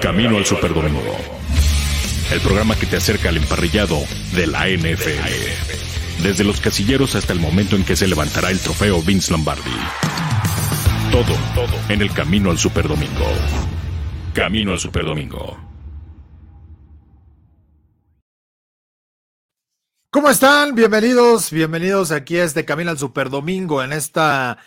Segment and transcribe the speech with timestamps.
[0.00, 1.14] Camino al Superdomingo.
[2.32, 3.98] El programa que te acerca al emparrillado
[4.34, 6.22] de la NFL.
[6.22, 9.70] Desde los casilleros hasta el momento en que se levantará el trofeo Vince Lombardi.
[11.12, 13.26] Todo, todo en el Camino al Superdomingo.
[14.32, 15.58] Camino al Superdomingo.
[20.10, 20.74] ¿Cómo están?
[20.74, 24.58] Bienvenidos, bienvenidos aquí a este Camino al Superdomingo en esta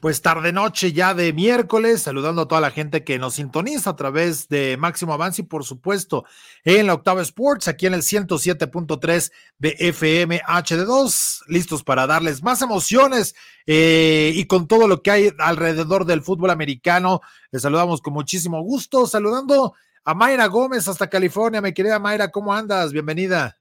[0.00, 3.96] pues tarde noche ya de miércoles, saludando a toda la gente que nos sintoniza a
[3.96, 6.24] través de Máximo Avance y por supuesto
[6.64, 12.62] en la Octava Sports, aquí en el 107.3 de FM HD2, listos para darles más
[12.62, 13.34] emociones
[13.66, 17.20] eh, y con todo lo que hay alrededor del fútbol americano.
[17.50, 19.74] Les saludamos con muchísimo gusto, saludando
[20.04, 21.60] a Mayra Gómez hasta California.
[21.60, 22.92] Mi querida Mayra, ¿cómo andas?
[22.92, 23.59] Bienvenida.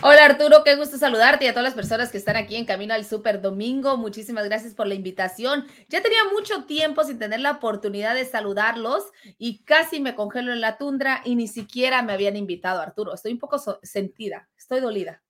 [0.00, 2.94] Hola Arturo, qué gusto saludarte y a todas las personas que están aquí en Camino
[2.94, 3.96] al Super Domingo.
[3.96, 5.66] Muchísimas gracias por la invitación.
[5.88, 9.02] Ya tenía mucho tiempo sin tener la oportunidad de saludarlos
[9.38, 13.12] y casi me congelo en la tundra y ni siquiera me habían invitado, Arturo.
[13.12, 15.20] Estoy un poco sentida, estoy dolida.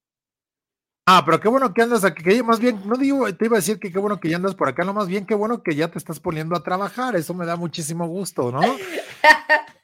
[1.07, 2.43] Ah, pero qué bueno que andas aquí.
[2.43, 4.69] Más bien, no digo, te iba a decir que qué bueno que ya andas por
[4.69, 7.17] acá, no, más bien qué bueno que ya te estás poniendo a trabajar.
[7.17, 8.61] Eso me da muchísimo gusto, ¿no?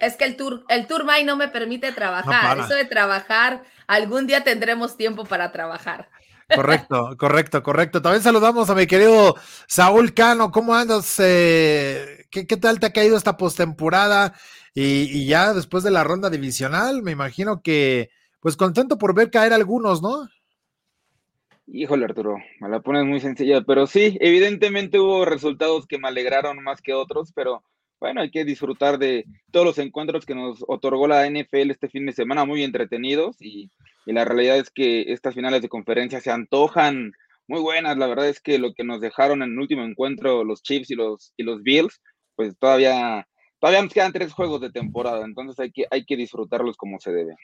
[0.00, 2.58] Es que el tour, el tour May no me permite trabajar.
[2.58, 6.08] Eso de trabajar, algún día tendremos tiempo para trabajar.
[6.54, 8.00] Correcto, correcto, correcto.
[8.00, 10.50] También saludamos a mi querido Saúl Cano.
[10.50, 11.16] ¿Cómo andas?
[11.18, 14.34] Eh, ¿qué, tal te ha caído esta postemporada?
[14.74, 18.10] Y, y ya después de la ronda divisional, me imagino que,
[18.40, 20.26] pues contento por ver caer algunos, ¿no?
[21.66, 26.62] Híjole, Arturo, me la pones muy sencilla, pero sí, evidentemente hubo resultados que me alegraron
[26.62, 27.62] más que otros, pero
[28.00, 32.06] bueno, hay que disfrutar de todos los encuentros que nos otorgó la NFL este fin
[32.06, 33.70] de semana, muy entretenidos y,
[34.06, 37.12] la realidad es que estas finales de conferencia se antojan
[37.46, 37.98] muy buenas.
[37.98, 40.94] La verdad es que lo que nos dejaron en el último encuentro los Chiefs y
[40.94, 42.00] los, y los Bills,
[42.34, 43.28] pues todavía,
[43.60, 47.12] todavía nos quedan tres juegos de temporada, entonces hay que, hay que disfrutarlos como se
[47.12, 47.34] debe.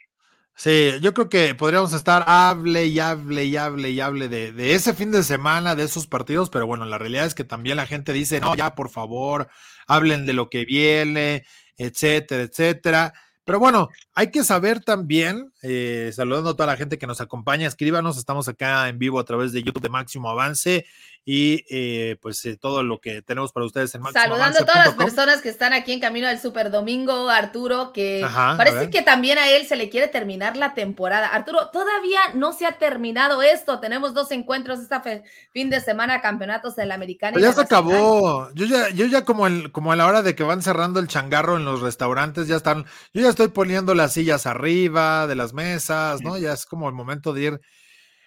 [0.57, 4.75] Sí, yo creo que podríamos estar hable y hable y hable y hable de, de,
[4.75, 7.87] ese fin de semana, de esos partidos, pero bueno, la realidad es que también la
[7.87, 9.49] gente dice, no, ya por favor,
[9.89, 11.45] hablen de lo que viene,
[11.77, 13.13] etcétera, etcétera.
[13.45, 17.67] Pero bueno, hay que saber también, eh, saludando a toda la gente que nos acompaña,
[17.67, 20.87] escríbanos, estamos acá en vivo a través de YouTube de Máximo Avance
[21.27, 24.95] y eh, pues eh, todo lo que tenemos para ustedes en Saludando a todas las
[24.95, 28.27] personas que están aquí en camino al Super Domingo, Arturo, que
[28.59, 31.29] parece que también a él se le quiere terminar la temporada.
[31.29, 33.81] Arturo, todavía no se ha terminado esto.
[33.81, 37.35] Tenemos dos encuentros este fin de semana, campeonatos del americano.
[37.35, 38.51] Pues ya se acabó.
[38.53, 41.09] Yo ya, yo ya como, el, como a la hora de que van cerrando el
[41.09, 45.55] changarro en los restaurantes, ya están, yo ya estoy poniendo las sillas arriba de las
[45.55, 46.37] mesas, ¿no?
[46.37, 47.61] Ya es como el momento de ir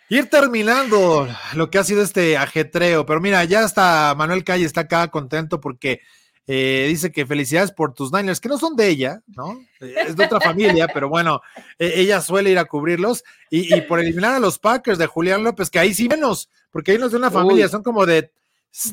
[0.09, 4.81] Ir terminando lo que ha sido este ajetreo, pero mira, ya está Manuel Calle está
[4.81, 6.01] acá contento porque
[6.49, 9.59] eh, dice que felicidades por tus Niners, que no son de ella, ¿no?
[9.81, 11.41] Es de otra familia, pero bueno,
[11.77, 15.69] e, ella suele ir a cubrirlos y, por eliminar a los Packers de Julián López,
[15.69, 18.31] que ahí sí menos, porque ahí no es de una familia, son como de,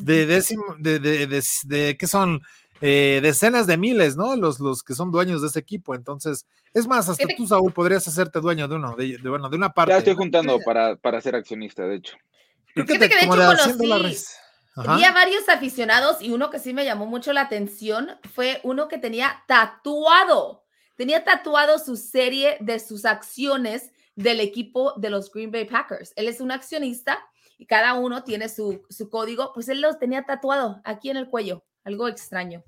[0.01, 2.41] de décimo, de, de, de, de, ¿qué son?
[2.81, 4.35] Eh, decenas de miles, ¿no?
[4.35, 5.95] Los, los que son dueños de ese equipo.
[5.95, 9.73] Entonces, es más, hasta tú, Saúl, podrías hacerte dueño de uno, de, bueno, de una
[9.73, 9.93] parte.
[9.93, 12.17] Ya estoy juntando para, para ser accionista, de hecho.
[12.73, 14.25] Creo que, te, que de hecho conocí,
[14.75, 18.89] vi a varios aficionados y uno que sí me llamó mucho la atención fue uno
[18.89, 20.65] que tenía tatuado,
[20.97, 26.11] tenía tatuado su serie de sus acciones del equipo de los Green Bay Packers.
[26.17, 27.25] Él es un accionista
[27.57, 31.29] y cada uno tiene su, su código, pues él los tenía tatuado aquí en el
[31.29, 32.63] cuello algo extraño.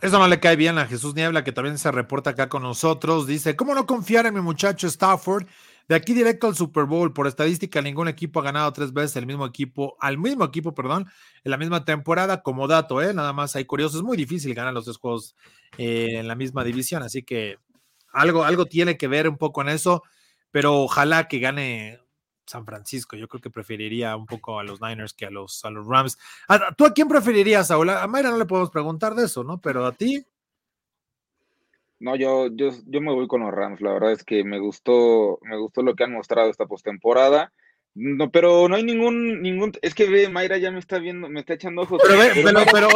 [0.00, 3.26] Eso no le cae bien a Jesús Niebla, que también se reporta acá con nosotros.
[3.26, 5.46] Dice, ¿cómo no confiar en mi muchacho Stafford?
[5.88, 7.12] De aquí directo al Super Bowl.
[7.12, 11.10] Por estadística, ningún equipo ha ganado tres veces el mismo equipo, al mismo equipo, perdón,
[11.42, 12.42] en la misma temporada.
[12.42, 13.12] Como dato, ¿eh?
[13.12, 13.98] Nada más hay curioso.
[13.98, 15.34] Es muy difícil ganar los tres juegos
[15.76, 17.02] eh, en la misma división.
[17.02, 17.58] Así que
[18.12, 20.02] algo, algo tiene que ver un poco en eso.
[20.50, 21.98] Pero ojalá que gane
[22.48, 23.16] San Francisco.
[23.16, 26.18] Yo creo que preferiría un poco a los Niners que a los, a los Rams.
[26.76, 27.90] ¿Tú a quién preferirías, Saúl?
[27.90, 29.60] A Mayra no le podemos preguntar de eso, ¿no?
[29.60, 30.24] Pero a ti.
[32.00, 33.80] No, yo, yo, yo me voy con los Rams.
[33.80, 37.52] La verdad es que me gustó, me gustó lo que han mostrado esta postemporada.
[37.94, 41.40] No, pero no hay ningún, ningún, es que ve, Mayra ya me está viendo, me
[41.40, 42.00] está echando ojos.
[42.06, 42.88] Pero, ve, pero, pero,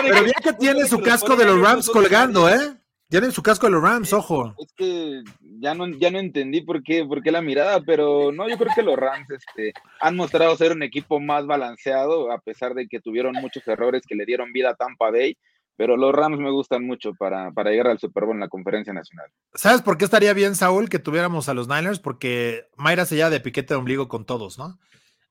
[0.00, 2.81] pero, bien que tiene su casco de los Rams colgando, ¿eh?
[3.12, 4.54] Tienen su casco de los Rams, ojo.
[4.58, 5.22] Es que
[5.60, 8.72] ya no, ya no entendí por qué, por qué la mirada, pero no, yo creo
[8.74, 13.00] que los Rams este, han mostrado ser un equipo más balanceado, a pesar de que
[13.00, 15.36] tuvieron muchos errores que le dieron vida a Tampa Bay.
[15.76, 18.94] Pero los Rams me gustan mucho para, para llegar al Super Bowl en la conferencia
[18.94, 19.26] nacional.
[19.52, 21.98] ¿Sabes por qué estaría bien, Saúl, que tuviéramos a los Niners?
[21.98, 24.78] Porque Mayra se lleva de piquete de ombligo con todos, ¿no?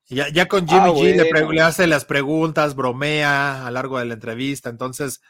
[0.06, 3.98] Ya, ya con Jimmy ah, G le, le hace las preguntas, bromea a lo largo
[3.98, 5.20] de la entrevista, entonces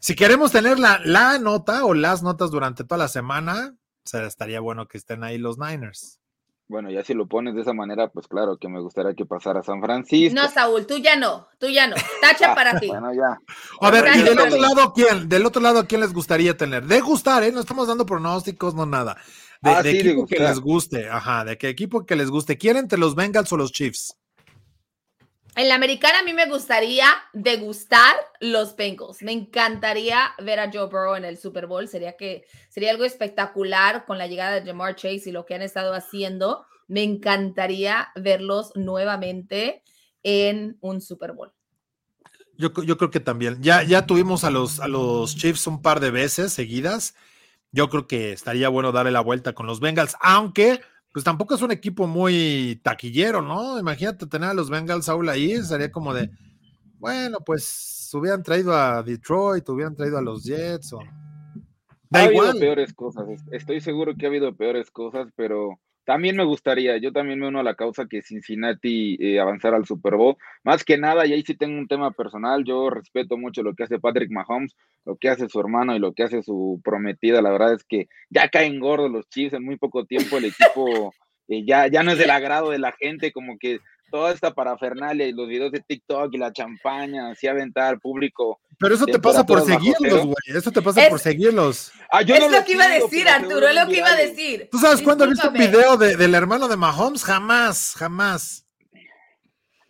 [0.00, 4.86] Si queremos tener la, la nota o las notas durante toda la semana, estaría bueno
[4.88, 6.20] que estén ahí los Niners.
[6.68, 9.60] Bueno, ya si lo pones de esa manera, pues claro que me gustaría que pasara
[9.60, 10.38] a San Francisco.
[10.38, 11.96] No, Saúl, tú ya no, tú ya no.
[12.20, 12.88] Tacha para ti.
[12.88, 13.38] bueno, ya.
[13.80, 15.30] A ver, y del otro lado, ¿quién?
[15.30, 16.84] Del otro lado, ¿quién les gustaría tener?
[16.84, 17.52] De gustar, ¿eh?
[17.52, 19.16] No estamos dando pronósticos, no nada.
[19.62, 22.58] De, ah, equipo que les guste, ajá, de qué equipo que les guste.
[22.58, 24.18] ¿Quieren entre los Bengals o los Chiefs?
[25.58, 29.22] En la americana a mí me gustaría degustar los Bengals.
[29.22, 31.88] Me encantaría ver a Joe Burrow en el Super Bowl.
[31.88, 35.62] Sería que sería algo espectacular con la llegada de Jamar Chase y lo que han
[35.62, 36.64] estado haciendo.
[36.86, 39.82] Me encantaría verlos nuevamente
[40.22, 41.50] en un Super Bowl.
[42.56, 43.60] Yo, yo creo que también.
[43.60, 47.16] Ya, ya tuvimos a los, a los Chiefs un par de veces seguidas.
[47.72, 50.82] Yo creo que estaría bueno darle la vuelta con los Bengals, aunque
[51.12, 53.78] pues tampoco es un equipo muy taquillero, ¿no?
[53.78, 56.30] Imagínate tener a los Bengals Saúl ahí, sería como de,
[56.98, 61.00] bueno, pues hubieran traído a Detroit, hubieran traído a los Jets o...
[62.12, 66.96] ha habido peores cosas, estoy seguro que ha habido peores cosas, pero también me gustaría,
[66.96, 70.38] yo también me uno a la causa que Cincinnati eh, avanzara al Super Bowl.
[70.64, 73.82] Más que nada, y ahí sí tengo un tema personal, yo respeto mucho lo que
[73.82, 74.74] hace Patrick Mahomes,
[75.04, 77.42] lo que hace su hermano y lo que hace su prometida.
[77.42, 81.12] La verdad es que ya caen gordos los Chiefs en muy poco tiempo, el equipo
[81.46, 85.26] eh, ya, ya no es del agrado de la gente, como que toda esta parafernalia
[85.26, 88.60] y los videos de TikTok y la champaña, así aventar al público.
[88.78, 90.34] Pero eso te pasa por seguirlos, güey.
[90.46, 91.92] Eso te pasa por seguirlos.
[92.10, 94.68] Ah, es lo que iba a decir, Arturo, es lo que iba a decir.
[94.70, 97.24] ¿Tú sabes cuándo has visto un video del hermano de Mahomes?
[97.24, 98.64] Jamás, jamás.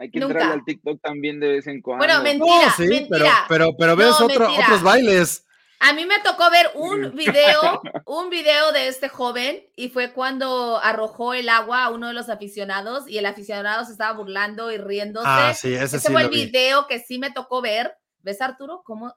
[0.00, 2.06] Hay que entrar al TikTok también de vez en cuando.
[2.06, 3.46] Bueno, mentira, sí, mentira.
[3.48, 5.44] Pero, pero, ves otros bailes.
[5.80, 10.78] A mí me tocó ver un video, un video de este joven y fue cuando
[10.78, 14.78] arrojó el agua a uno de los aficionados y el aficionado se estaba burlando y
[14.78, 15.26] riéndose.
[15.28, 17.96] Ah, sí, ese, fue el video que sí me tocó ver.
[18.20, 18.82] ¿Ves, Arturo?
[18.84, 19.14] ¿Cómo?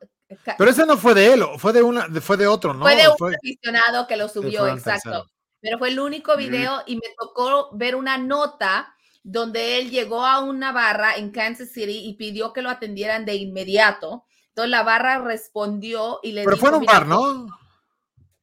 [0.57, 2.85] Pero ese no fue de él, fue de una, fue de otro, ¿no?
[2.85, 5.25] Fue de un aficionado que lo subió, exacto.
[5.59, 10.39] Pero fue el único video y me tocó ver una nota donde él llegó a
[10.39, 15.19] una barra en Kansas City y pidió que lo atendieran de inmediato entonces la barra
[15.19, 17.47] respondió y le Pero fue en un bar, ¿no?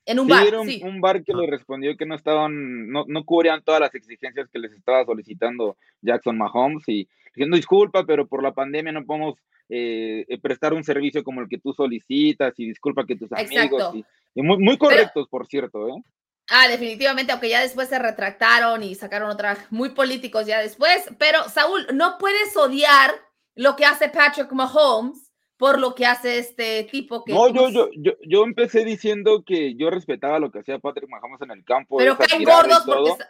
[0.07, 0.47] En un bar.
[0.47, 4.49] Era un, bar que le respondió que no estaban, no, no cubrían todas las exigencias
[4.51, 9.35] que les estaba solicitando Jackson Mahomes y diciendo disculpa, pero por la pandemia no podemos
[9.69, 13.97] eh, eh, prestar un servicio como el que tú solicitas y disculpa que tus amigos.
[14.35, 16.03] Y, muy, muy correctos, por cierto, ¿eh?
[16.49, 21.11] Ah, definitivamente, aunque ya después se retractaron y sacaron otra, muy políticos ya después.
[21.19, 23.11] Pero Saúl, no puedes odiar
[23.55, 25.28] lo que hace Patrick Mahomes
[25.59, 27.35] por lo que hace este tipo que...
[27.35, 31.43] No, yo, yo, yo, yo empecé diciendo que yo respetaba lo que hacía Patrick Mahomes
[31.43, 31.99] en el campo.
[31.99, 33.25] Pero caen gordos porque...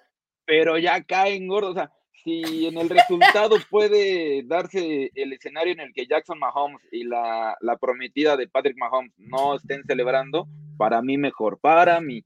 [0.45, 1.93] Pero ya caen gordos, o sea,
[2.23, 7.57] si en el resultado puede darse el escenario en el que Jackson Mahomes y la,
[7.61, 10.47] la prometida de Patrick Mahomes no estén celebrando,
[10.79, 12.23] para mí mejor, para mí.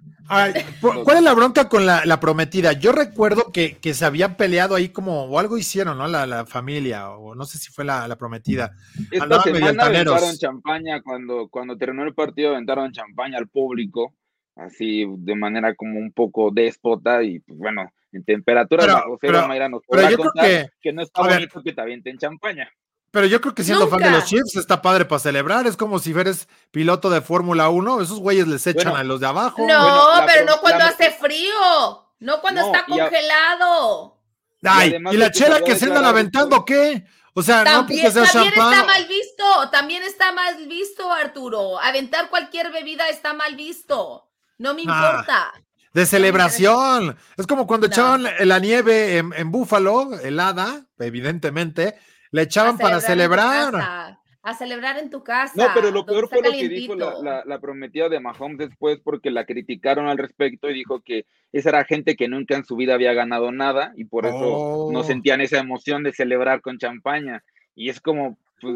[0.81, 2.75] ¿Cuál es la bronca con la, prometida?
[2.75, 6.07] Yo recuerdo que, se habían peleado ahí como, o algo hicieron, ¿no?
[6.07, 8.77] La, familia, o no sé si fue la, prometida.
[9.11, 14.15] Esta semana aventaron champaña, cuando, cuando terminó el partido aventaron champaña al público,
[14.55, 19.71] así de manera como un poco déspota y pues bueno, en temperatura bajo cero, Mayra
[19.71, 22.71] nos contar que, no está bonito que te avienten champaña.
[23.13, 25.67] Pero yo creo que siendo fan de los Chiefs está padre para celebrar.
[25.67, 28.01] Es como si eres piloto de Fórmula 1.
[28.01, 29.67] Esos güeyes les echan a los de abajo.
[29.69, 32.09] No, pero no cuando hace frío.
[32.21, 34.19] No cuando está congelado.
[34.63, 37.05] Ay, y, la chela que se andan aventando, ¿qué?
[37.35, 39.71] O sea, no porque sea También está mal visto.
[39.71, 41.79] También está mal visto, Arturo.
[41.81, 44.31] Aventar cualquier bebida está mal visto.
[44.57, 45.53] No me ah, importa.
[45.93, 47.19] de celebración.
[47.37, 51.99] Es como cuando echaban la nieve en, en Búfalo, helada, evidentemente
[52.33, 54.19] le echaban para celebrar.
[54.45, 55.53] A celebrar en tu casa.
[55.55, 59.45] No, pero lo peor fue lo que dijo la, prometida de Mahomes después porque la
[59.45, 63.13] criticaron al respecto y dijo que esa era gente que nunca en su vida había
[63.13, 65.05] ganado nada y por eso no oh.
[65.05, 67.45] sentían esa emoción de celebrar con champaña.
[67.77, 68.75] Y es como, pues,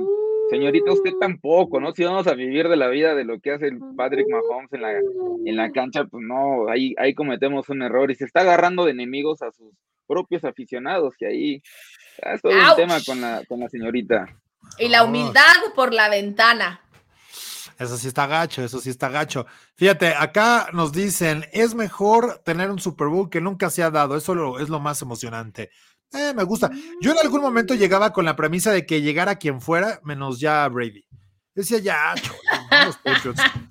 [0.50, 1.18] señorita, usted uh.
[1.18, 1.92] tampoco, ¿no?
[1.92, 4.82] Si vamos a vivir de la vida de lo que hace el Patrick Mahomes en
[4.82, 8.84] la, en la cancha, pues no, ahí, ahí cometemos un error y se está agarrando
[8.84, 9.72] de enemigos a sus
[10.06, 14.26] propios aficionados y ahí Ah, es todo un tema con la, con la señorita.
[14.78, 16.80] Y la humildad por la ventana.
[17.78, 19.46] Eso sí está gacho, eso sí está gacho.
[19.74, 24.16] Fíjate, acá nos dicen, es mejor tener un Super Bowl que nunca se ha dado,
[24.16, 25.70] eso es lo más emocionante.
[26.12, 26.70] Eh, me gusta.
[27.00, 30.66] Yo en algún momento llegaba con la premisa de que llegara quien fuera, menos ya
[30.68, 31.04] Brady.
[31.54, 32.14] Decía, ya,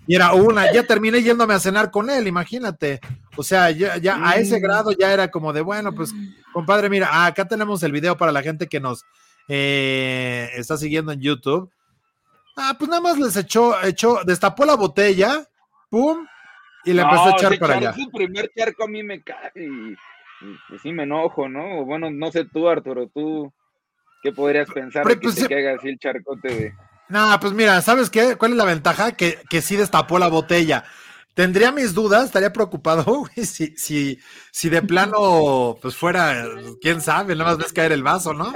[0.08, 3.00] y era una, ya terminé yéndome a cenar con él, imagínate.
[3.36, 6.14] O sea, ya, ya a ese grado ya era como de, bueno, pues,
[6.54, 9.06] compadre, mira, acá tenemos el video para la gente que nos
[9.48, 11.70] eh, está siguiendo en YouTube.
[12.58, 15.46] Ah, pues nada más les echó, echó, destapó la botella,
[15.90, 16.26] pum,
[16.86, 17.94] y le empezó a echar para allá.
[17.94, 19.96] Su primer charco a mí me cae y,
[20.70, 21.84] pues sí me enojo, ¿no?
[21.84, 23.52] Bueno, no sé tú, Arturo, tú,
[24.24, 26.74] ¿qué podrías pensar de que pues, te caiga así el charcote de...
[27.08, 28.36] No, pues mira, ¿sabes qué?
[28.36, 29.12] ¿Cuál es la ventaja?
[29.16, 30.84] Que, que sí destapó la botella.
[31.36, 34.20] Tendría mis dudas, estaría preocupado, si, si,
[34.52, 36.46] si de plano, pues fuera,
[36.82, 38.54] quién sabe, nada más ves caer el vaso, ¿no?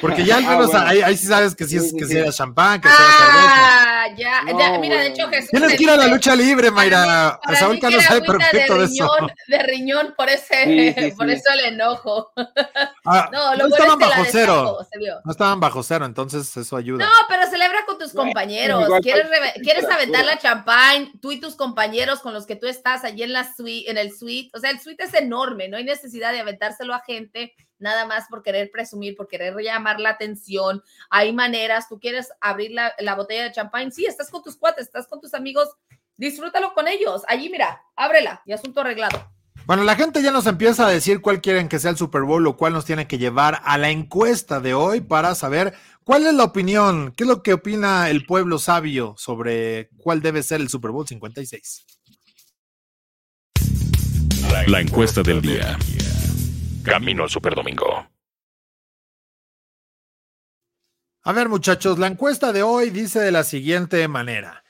[0.00, 2.88] Porque ya al ah, menos ahí, sí sabes que sí, es, que sea champán, que
[2.88, 5.50] sea ah, ya, ya, mira, de hecho Jesús.
[5.50, 7.38] Tienes que ir a la lucha libre, Mayra.
[7.58, 9.10] Saúl Carlos sabe perfecto de, eso.
[9.46, 12.32] De riñón, por ese, por eso el enojo.
[13.04, 14.78] Ah, no, lo no estaban bajo cero.
[15.24, 17.04] no estaban bajo cero, entonces eso ayuda.
[17.04, 18.88] No, pero celebra con tus compañeros.
[19.02, 19.26] ¿Quieres,
[19.62, 21.12] ¿quieres aventar la champán?
[21.20, 24.16] Tú y tus compañeros con los que tú estás allí en la suite, en el
[24.16, 24.50] suite.
[24.54, 28.26] O sea, el suite es enorme, no hay necesidad de aventárselo a gente nada más
[28.28, 30.82] por querer presumir, por querer llamar la atención.
[31.10, 35.06] Hay maneras, tú quieres abrir la, botella de champán, sí, estás con tus cuates, estás
[35.06, 35.68] con tus amigos,
[36.16, 37.22] disfrútalo con ellos.
[37.28, 39.30] Allí, mira, ábrela y asunto arreglado.
[39.66, 42.46] Bueno, la gente ya nos empieza a decir cuál quieren que sea el Super Bowl
[42.46, 46.34] o cuál nos tiene que llevar a la encuesta de hoy para saber cuál es
[46.34, 50.68] la opinión, qué es lo que opina el pueblo sabio sobre cuál debe ser el
[50.68, 51.86] Super Bowl 56.
[54.66, 55.78] La encuesta del día.
[56.84, 58.06] Camino al Superdomingo.
[61.22, 64.64] A ver, muchachos, la encuesta de hoy dice de la siguiente manera.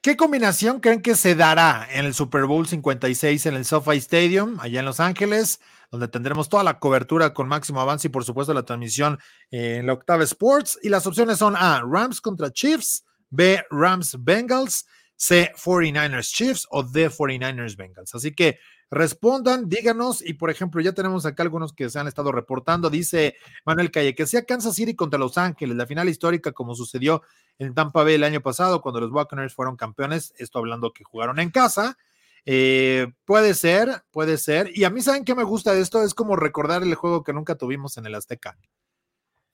[0.00, 4.58] ¿Qué combinación creen que se dará en el Super Bowl 56 en el SoFi Stadium,
[4.60, 8.54] allá en Los Ángeles, donde tendremos toda la cobertura con máximo avance y por supuesto
[8.54, 9.18] la transmisión
[9.50, 10.78] en la Octava Sports?
[10.82, 16.82] Y las opciones son A, Rams contra Chiefs, B, Rams Bengals, C, 49ers Chiefs o
[16.82, 18.14] D, 49ers Bengals.
[18.14, 18.58] Así que
[18.94, 23.36] respondan, díganos, y por ejemplo, ya tenemos acá algunos que se han estado reportando, dice
[23.66, 27.22] Manuel Calle, que sea Kansas City contra Los Ángeles, la final histórica como sucedió
[27.58, 31.40] en Tampa Bay el año pasado cuando los Buccaneers fueron campeones, esto hablando que jugaron
[31.40, 31.98] en casa,
[32.46, 36.14] eh, puede ser, puede ser, y a mí saben que me gusta de esto, es
[36.14, 38.56] como recordar el juego que nunca tuvimos en el Azteca.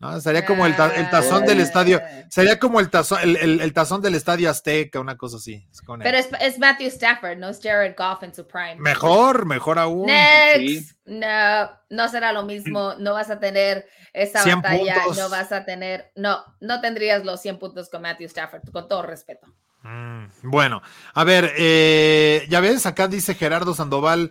[0.01, 0.19] ¿No?
[0.21, 2.25] Sería como el, tazón del estadio, ah.
[2.31, 5.69] sería como el tazón, el, tazón del estadio Azteca, una cosa así.
[6.03, 8.77] Pero es, Matthew Stafford, no es Jared Goff en su prime.
[8.79, 10.07] Mejor, mejor aún.
[10.07, 10.97] Next.
[11.05, 16.11] No, no será lo mismo, no vas a tener esa batalla, no vas a tener,
[16.17, 19.47] no, no tendrías los 100 puntos con Matthew Stafford, con todo respeto.
[19.83, 20.83] Mm, bueno,
[21.15, 24.31] a ver, eh, ya ves, acá dice Gerardo Sandoval,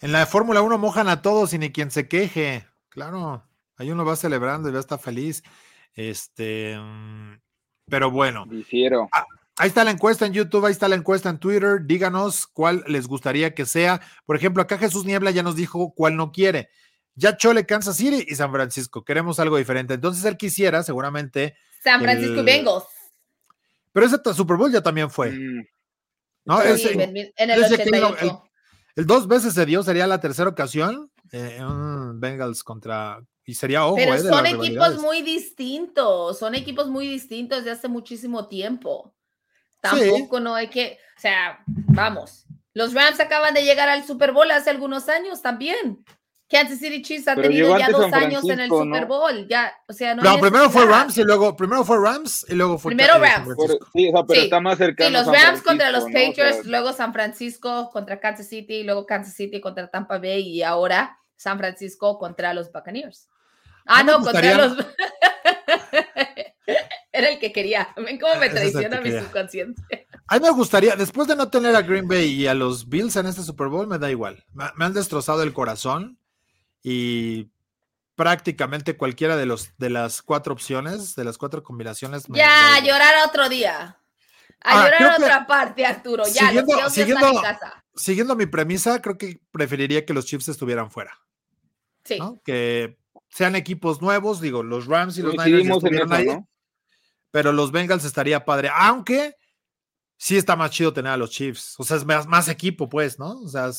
[0.00, 2.66] en la Fórmula 1 mojan a todos y ni quien se queje.
[2.88, 3.44] Claro.
[3.80, 5.42] Ahí uno va celebrando y va a estar feliz.
[5.94, 7.40] Este, mm,
[7.88, 8.44] pero bueno.
[9.10, 9.24] Ah,
[9.56, 11.80] ahí está la encuesta en YouTube, ahí está la encuesta en Twitter.
[11.86, 14.02] Díganos cuál les gustaría que sea.
[14.26, 16.68] Por ejemplo, acá Jesús Niebla ya nos dijo cuál no quiere.
[17.14, 19.02] Ya Chole, Kansas City y San Francisco.
[19.02, 19.94] Queremos algo diferente.
[19.94, 21.56] Entonces él quisiera, seguramente.
[21.82, 22.84] San Francisco y Bengals.
[23.92, 25.30] Pero ese Super Bowl ya también fue.
[25.30, 25.66] Mm.
[26.44, 26.62] ¿No?
[26.62, 26.70] en,
[27.50, 28.42] el, 88.
[28.96, 31.10] el, dos veces se dio, sería la tercera ocasión.
[31.32, 31.60] Eh,
[32.16, 33.96] Bengals contra y sería ojo.
[33.96, 39.14] Pero eh, son equipos muy distintos, son equipos muy distintos de hace muchísimo tiempo.
[39.80, 42.46] Tampoco no hay que, o sea, vamos.
[42.74, 46.04] Los Rams acaban de llegar al Super Bowl hace algunos años también.
[46.50, 49.46] Kansas City Chiefs ha tenido ya dos años en el Super Bowl.
[49.48, 52.90] Ya, o sea, no, primero fue Rams y luego, primero fue Rams y luego fue
[52.90, 53.48] Primero Rams.
[53.92, 55.08] sí, pero está más cercano.
[55.08, 59.60] Sí, los Rams contra los Patriots, luego San Francisco contra Kansas City, luego Kansas City
[59.60, 63.30] contra Tampa Bay y ahora San Francisco contra los Buccaneers.
[63.86, 64.76] Ah, no, contra los.
[67.12, 67.88] Era el que quería.
[67.96, 70.06] Ven cómo me traiciona mi subconsciente.
[70.26, 73.16] A mí me gustaría, después de no tener a Green Bay y a los Bills
[73.16, 74.44] en este Super Bowl, me da igual.
[74.52, 76.18] Me, han destrozado el corazón
[76.82, 77.48] y
[78.16, 82.24] prácticamente cualquiera de los de las cuatro opciones, de las cuatro combinaciones.
[82.28, 83.96] ya, llorar otro día.
[84.62, 86.24] A ah, llorar otra parte, Arturo.
[86.26, 87.42] Ya, siguiendo, siguiendo,
[87.94, 91.18] siguiendo mi premisa, creo que preferiría que los Chiefs estuvieran fuera.
[92.04, 92.18] Sí.
[92.44, 92.98] Que
[93.30, 96.26] sean equipos nuevos, digo, los Rams y los Niners estuvieron ahí,
[97.30, 99.36] pero los Bengals estaría padre, aunque
[100.16, 103.40] sí está más chido tener a los Chiefs, o sea, es más, equipo, pues, ¿no?
[103.40, 103.70] O sea,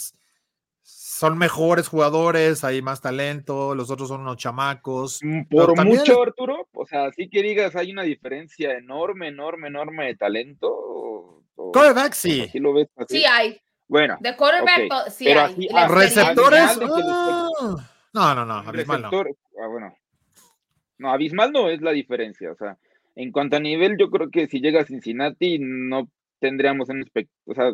[0.83, 5.19] son mejores jugadores, hay más talento, los otros son unos chamacos.
[5.21, 10.05] Mm, por mucho, Arturo, o sea, sí que digas, hay una diferencia enorme, enorme, enorme
[10.05, 11.43] de talento.
[11.55, 12.49] Quarterback, sí.
[13.07, 13.61] Sí hay.
[13.87, 14.17] Bueno.
[14.19, 15.67] De quarterback, sí hay.
[15.89, 16.79] receptores.
[18.13, 19.10] No, no, no, abismal no.
[19.10, 19.96] Ah, bueno.
[20.98, 22.51] No, abismal no es la diferencia.
[22.51, 22.77] O sea,
[23.15, 27.06] en cuanto a nivel, yo creo que si llega a Cincinnati, no tendríamos un
[27.46, 27.72] O sea,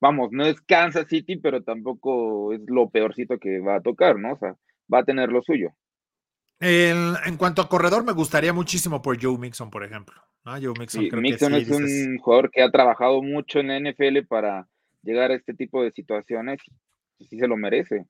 [0.00, 4.34] vamos, no es Kansas City, pero tampoco es lo peorcito que va a tocar, ¿no?
[4.34, 4.56] O sea,
[4.92, 5.70] va a tener lo suyo.
[6.60, 10.14] en cuanto a corredor, me gustaría muchísimo por Joe Mixon, por ejemplo.
[10.44, 14.66] Joe Mixon, Mixon es un jugador que ha trabajado mucho en la NFL para
[15.02, 16.60] llegar a este tipo de situaciones.
[17.18, 18.06] Y sí se lo merece.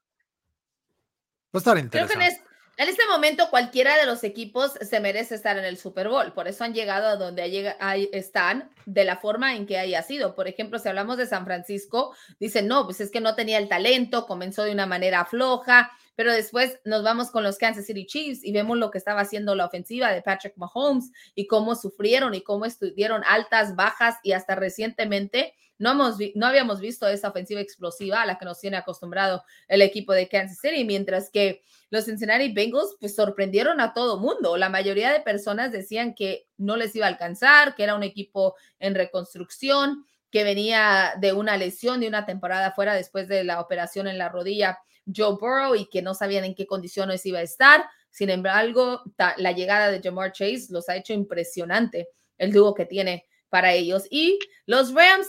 [1.54, 2.42] Va a estar interesante.
[2.78, 6.48] En este momento cualquiera de los equipos se merece estar en el Super Bowl, por
[6.48, 7.76] eso han llegado a donde
[8.12, 10.34] están de la forma en que haya sido.
[10.34, 13.68] Por ejemplo, si hablamos de San Francisco, dicen, no, pues es que no tenía el
[13.68, 18.42] talento, comenzó de una manera floja, pero después nos vamos con los Kansas City Chiefs
[18.42, 22.42] y vemos lo que estaba haciendo la ofensiva de Patrick Mahomes y cómo sufrieron y
[22.42, 28.38] cómo estuvieron altas, bajas y hasta recientemente no, habíamos visto esa ofensiva explosiva a la
[28.38, 33.16] que nos tiene acostumbrado el equipo de Kansas City, mientras que los Cincinnati Bengals pues
[33.16, 34.56] sorprendieron a todo mundo.
[34.56, 38.54] La mayoría de personas decían que no les iba a alcanzar, que era un equipo
[38.78, 44.06] en reconstrucción, que venía de una lesión de una temporada fuera después de la operación
[44.06, 44.78] en la rodilla
[45.14, 47.84] Joe Burrow y que no sabían en qué condiciones iba a estar.
[48.10, 49.02] Sin embargo,
[49.36, 52.08] la llegada de Jamar Chase los ha hecho impresionante
[52.38, 54.04] el dúo que tiene para ellos.
[54.10, 55.28] Y los Rams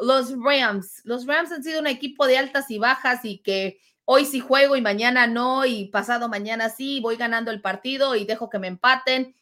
[0.00, 1.02] los Rams.
[1.04, 4.76] Los Rams han sido un equipo de altas y bajas y que hoy sí juego
[4.76, 8.66] y mañana no y pasado mañana sí, voy ganando el partido y dejo que me
[8.66, 9.36] empaten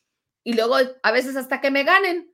[0.44, 2.32] y luego a veces hasta que me ganen.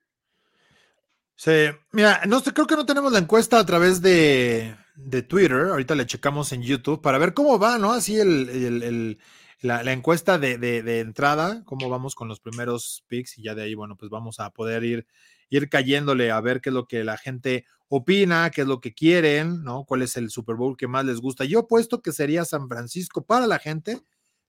[1.36, 5.66] Sí, mira, no sé, creo que no tenemos la encuesta a través de, de Twitter,
[5.70, 7.92] ahorita le checamos en YouTube para ver cómo va, ¿no?
[7.92, 9.18] Así el,
[9.60, 13.74] la, encuesta de, de, entrada, cómo vamos con los primeros picks y ya de ahí,
[13.74, 15.06] bueno, pues vamos a poder ir,
[15.50, 17.64] ir cayéndole a ver qué es lo que la gente
[17.96, 19.84] opina, qué es lo que quieren, ¿no?
[19.84, 21.44] ¿Cuál es el Super Bowl que más les gusta?
[21.44, 24.00] Yo apuesto que sería San Francisco para la gente,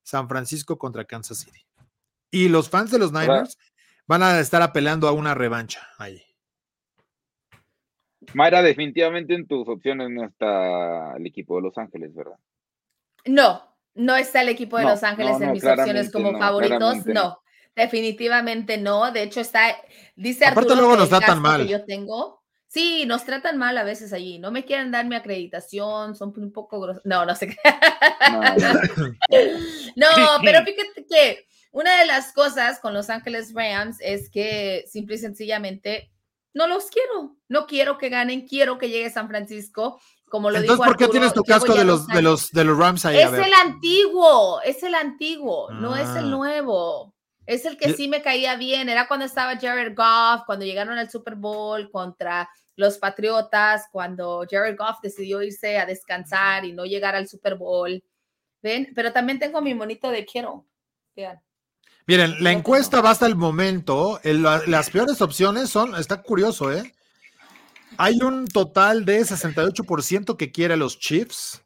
[0.04, 1.66] San Francisco contra Kansas City.
[2.32, 3.58] Y los fans de los Niners
[4.08, 6.22] van a estar apelando a una revancha ahí.
[8.34, 12.40] Mayra, definitivamente en tus opciones no está el equipo de Los Ángeles, ¿verdad?
[13.26, 17.40] No, no está el equipo de Los Ángeles en mis opciones como favoritos, no.
[17.76, 19.12] Definitivamente no.
[19.12, 19.76] De hecho, está,
[20.16, 21.64] dice Aparte Arturo luego nos tratan mal.
[21.64, 22.35] Que yo tengo,
[22.76, 24.38] Sí, nos tratan mal a veces allí.
[24.38, 27.02] No me quieren dar mi acreditación, son un poco grosos.
[27.06, 27.58] No, no sé.
[29.96, 30.08] No,
[30.44, 35.20] pero fíjate que una de las cosas con Los Ángeles Rams es que simple y
[35.20, 36.12] sencillamente
[36.54, 37.38] no los quiero.
[37.48, 40.02] No quiero que ganen, quiero que llegue San Francisco.
[40.30, 43.06] Como lo Entonces, ¿por qué tienes tu casco de los, de los, de los Rams
[43.06, 43.20] ahí?
[43.20, 46.30] Es el antiguo, es el antiguo, no es el ah.
[46.30, 47.16] nuevo.
[47.46, 48.90] Es el que sí me caía bien.
[48.90, 54.78] Era cuando estaba Jared Goff, cuando llegaron al Super Bowl contra los Patriotas, cuando Jared
[54.78, 58.04] Goff decidió irse a descansar y no llegar al Super Bowl.
[58.62, 58.92] ¿Ven?
[58.96, 60.66] Pero también tengo mi monito de quiero.
[61.16, 61.40] Vean.
[62.08, 64.20] Miren, la encuesta va hasta el momento.
[64.24, 66.94] las peores opciones son, está curioso, ¿eh?
[67.98, 71.64] Hay un total de 68% que quiere a los Chiefs.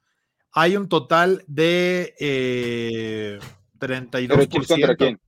[0.51, 3.39] Hay un total de eh,
[3.79, 5.19] 32%.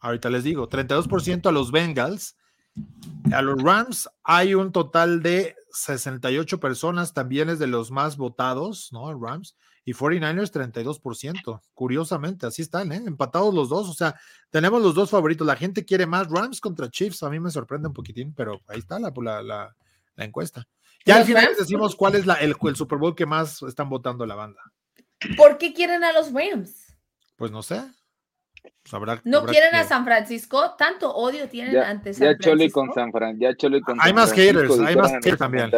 [0.00, 2.36] Ahorita les digo, 32% a los Bengals
[3.32, 8.88] a los Rams hay un total de 68 personas, también es de los más votados,
[8.92, 9.12] ¿no?
[9.18, 9.56] Rams.
[9.84, 11.62] Y 49ers 32%.
[11.72, 13.02] Curiosamente, así están, ¿eh?
[13.06, 13.88] Empatados los dos.
[13.88, 15.46] O sea, tenemos los dos favoritos.
[15.46, 17.22] La gente quiere más Rams contra Chiefs.
[17.22, 20.68] A mí me sorprende un poquitín, pero ahí está la, la, la, encuesta.
[21.06, 24.26] Ya al final decimos cuál es la, el, el Super Bowl que más están votando
[24.26, 24.60] la banda.
[25.36, 26.94] ¿Por qué quieren a los Rams?
[27.36, 27.82] Pues no sé.
[28.90, 32.50] Pues no quieren a San Francisco, tanto odio tienen ante San ya Francisco.
[32.50, 35.70] Choli con San Fran, ya Choli con Hay más haters, hay más haters también.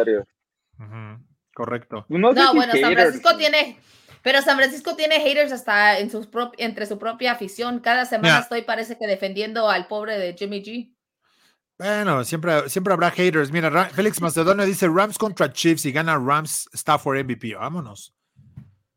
[1.53, 2.05] Correcto.
[2.09, 3.77] No, bueno, San Francisco tiene,
[4.21, 7.79] pero San Francisco tiene haters hasta en sus entre su propia afición.
[7.79, 10.95] Cada semana estoy, parece que defendiendo al pobre de Jimmy G.
[11.77, 13.51] Bueno, siempre, siempre habrá haters.
[13.51, 17.55] Mira, Félix Macedonio dice Rams contra Chiefs y gana Rams, está for MVP.
[17.55, 18.13] Vámonos.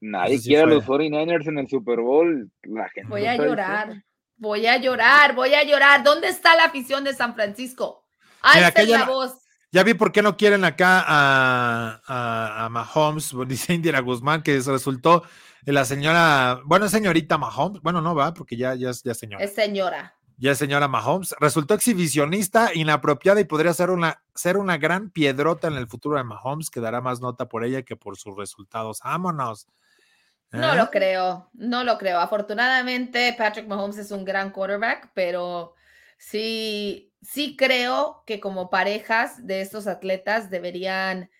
[0.06, 2.50] Nadie quiere a los 49ers en el Super Bowl.
[2.64, 4.04] La gente voy a llorar,
[4.36, 6.04] voy a llorar, voy a llorar.
[6.04, 8.04] ¿Dónde está la afición de San Francisco?
[8.42, 9.38] Ahí está la voz.
[9.72, 15.24] Ya vi por qué no quieren acá a, a, Mahomes, dice Indira Guzmán, que resultó
[15.64, 19.42] la señora, bueno, señorita Mahomes, bueno, no va, porque ya, ya, ya señora.
[19.42, 20.14] Es señora.
[20.36, 25.66] Ya es señora Mahomes, resultó exhibicionista, inapropiada y podría ser una, ser una gran piedrota
[25.66, 29.00] en el futuro de Mahomes, que dará más nota por ella que por sus resultados.
[29.02, 29.66] Vámonos.
[30.54, 30.88] No lo ¿Eh?
[30.90, 32.18] creo, no lo creo.
[32.18, 35.74] Afortunadamente, Patrick Mahomes es un gran quarterback, pero
[36.18, 41.30] sí, sí creo que como parejas de estos atletas deberían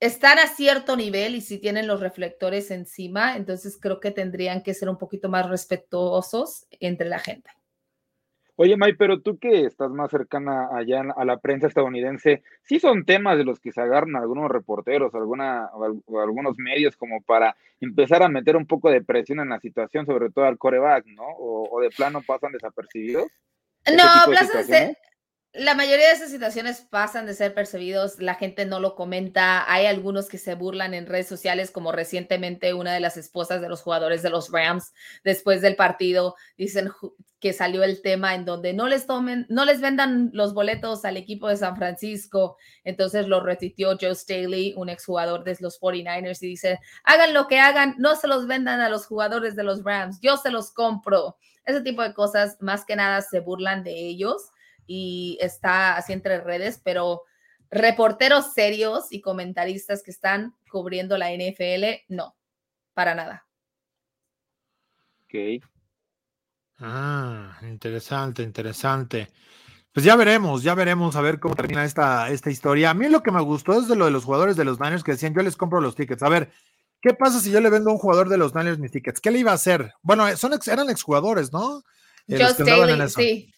[0.00, 4.74] estar a cierto nivel y si tienen los reflectores encima, entonces creo que tendrían que
[4.74, 7.50] ser un poquito más respetuosos entre la gente.
[8.58, 13.04] Oye, May, pero tú que estás más cercana allá a la prensa estadounidense, ¿sí son
[13.04, 18.22] temas de los que se agarran algunos reporteros alguna, o algunos medios como para empezar
[18.22, 21.26] a meter un poco de presión en la situación, sobre todo al coreback, ¿no?
[21.38, 23.30] O, de plano pasan desapercibidos.
[23.86, 24.96] No, de
[25.58, 29.86] la mayoría de esas situaciones pasan de ser percibidos, la gente no lo comenta, hay
[29.86, 33.82] algunos que se burlan en redes sociales, como recientemente una de las esposas de los
[33.82, 34.92] jugadores de los Rams,
[35.24, 36.90] después del partido, dicen
[37.40, 41.16] que salió el tema en donde no les tomen, no les vendan los boletos al
[41.16, 46.48] equipo de San Francisco, entonces lo repitió Joe Staley, un exjugador de los 49ers, y
[46.48, 50.18] dice, hagan lo que hagan, no se los vendan a los jugadores de los Rams,
[50.20, 51.36] yo se los compro.
[51.64, 54.50] Ese tipo de cosas, más que nada, se burlan de ellos
[54.86, 57.22] y está así entre redes, pero
[57.70, 62.36] reporteros serios y comentaristas que están cubriendo la NFL, no,
[62.94, 63.46] para nada.
[65.24, 65.62] Ok.
[66.78, 69.28] Ah, interesante, interesante.
[69.92, 72.90] Pues ya veremos, ya veremos a ver cómo termina esta, esta historia.
[72.90, 75.02] A mí lo que me gustó es de lo de los jugadores de los Niners
[75.02, 76.22] que decían, yo les compro los tickets.
[76.22, 76.50] A ver,
[77.00, 79.22] ¿qué pasa si yo le vendo a un jugador de los Niners mis tickets?
[79.22, 79.94] ¿Qué le iba a hacer?
[80.02, 81.82] Bueno, son eran exjugadores, ¿no?
[82.28, 82.60] Eh, Just
[83.14, 83.54] sí.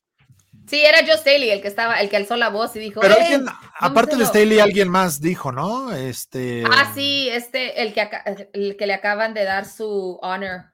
[0.68, 3.00] Sí, era Joe Staley el que estaba, el que alzó la voz y dijo.
[3.00, 3.46] Pero alguien,
[3.78, 5.92] aparte de Staley, alguien más dijo, ¿no?
[5.92, 6.62] Este.
[6.70, 8.08] Ah, sí, este, el que,
[8.52, 10.72] el que le acaban de dar su honor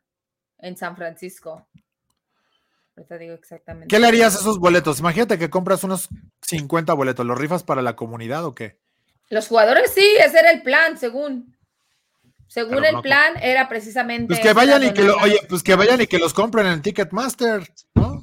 [0.58, 1.68] en San Francisco.
[2.96, 3.88] Ahorita digo exactamente.
[3.88, 5.00] ¿Qué le harías a esos boletos?
[5.00, 6.08] Imagínate que compras unos
[6.42, 8.78] 50 boletos, ¿los rifas para la comunidad o qué?
[9.30, 11.56] Los jugadores sí, ese era el plan, según.
[12.46, 14.28] Según el plan, era precisamente.
[14.28, 16.82] Pues que vayan y que lo, oye, pues que vayan y que los compren en
[16.82, 18.20] Ticketmaster, ¿no?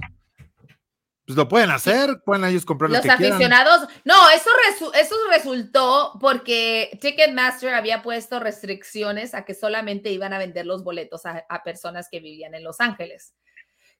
[1.31, 4.49] Pues lo pueden hacer, pueden ellos comprar Los aficionados, no, eso,
[4.93, 11.21] eso resultó porque Ticketmaster había puesto restricciones a que solamente iban a vender los boletos
[11.25, 13.33] a, personas que vivían en Los Ángeles,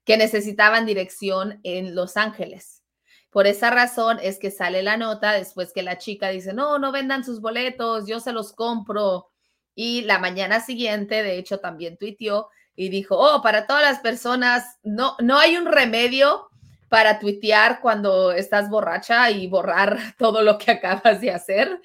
[0.04, 2.84] que necesitaban dirección en Los Ángeles.
[3.30, 6.92] Por esa razón es que sale la nota después que la chica dice, no, no
[6.92, 9.32] vendan sus boletos, yo se los compro.
[9.74, 14.80] Y la mañana siguiente, de hecho, también tuiteó y dijo, oh, para todas las personas,
[14.84, 16.51] no, no hay un remedio
[16.92, 21.80] para tuitear cuando estás borracha y borrar todo lo que acabas de hacer,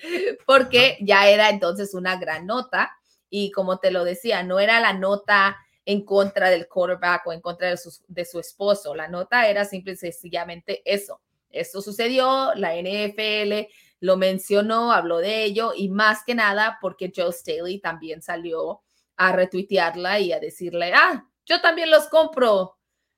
[0.44, 2.90] porque ya era entonces una gran nota.
[3.30, 7.40] Y como te lo decía, no era la nota en contra del quarterback o en
[7.40, 8.96] contra de su, de su esposo.
[8.96, 11.20] La nota era simple y sencillamente eso.
[11.50, 13.68] Esto sucedió, la NFL
[14.00, 18.80] lo mencionó, habló de ello y más que nada porque Joe Staley también salió
[19.16, 22.75] a retuitearla y a decirle, ah, yo también los compro,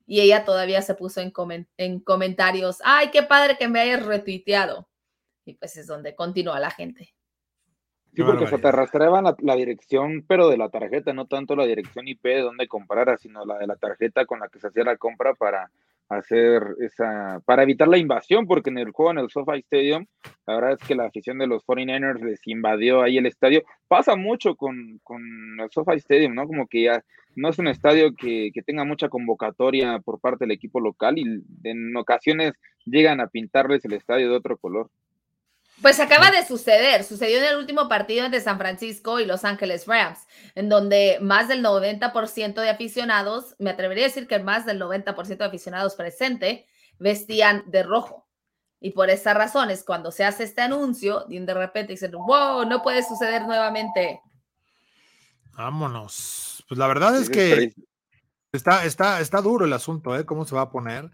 [0.08, 1.32] y ella todavía se puso en,
[1.76, 4.88] en comentarios, ay, qué padre que me hayas retuiteado.
[5.44, 7.14] Y pues es donde continúa la gente.
[8.14, 12.08] Sí, porque se te rastreaban la, dirección, pero de la tarjeta, no tanto la dirección
[12.08, 14.96] IP de donde comprara, sino la de la tarjeta con la que se hacía la
[14.96, 15.70] compra para
[16.08, 20.06] hacer esa, para evitar la invasión, porque en el juego en el SoFi Stadium,
[20.46, 23.62] la verdad es que la afición de los 49ers les invadió ahí el estadio.
[23.88, 25.22] Pasa mucho con, con
[25.60, 26.46] el SoFi Stadium, ¿no?
[26.46, 27.02] Como que ya
[27.38, 31.96] no es un estadio que, tenga mucha convocatoria por parte del equipo local y en
[31.96, 34.90] ocasiones llegan a pintarles el estadio de otro color.
[35.80, 39.86] Pues acaba de suceder, sucedió en el último partido entre San Francisco y Los Ángeles
[39.86, 40.18] Rams,
[40.56, 45.36] en donde más del 90% de aficionados, me atrevería a decir que más del 90%
[45.36, 46.64] de aficionados presentes
[46.98, 48.26] vestían de rojo.
[48.80, 52.64] Y por esa razón es cuando se hace este anuncio, y de repente dicen, wow,
[52.64, 54.20] no puede suceder nuevamente.
[55.56, 56.64] Vámonos.
[56.68, 57.72] Pues la verdad es que
[58.52, 60.24] está, está, está duro el asunto, ¿eh?
[60.24, 61.10] ¿Cómo se va a poner?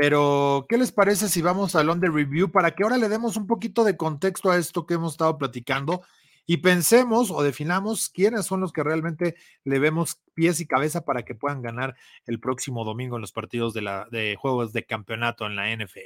[0.00, 3.48] Pero, ¿qué les parece si vamos al under review para que ahora le demos un
[3.48, 6.02] poquito de contexto a esto que hemos estado platicando
[6.46, 9.34] y pensemos o definamos quiénes son los que realmente
[9.64, 13.74] le vemos pies y cabeza para que puedan ganar el próximo domingo en los partidos
[13.74, 15.98] de, la, de juegos de campeonato en la NFL?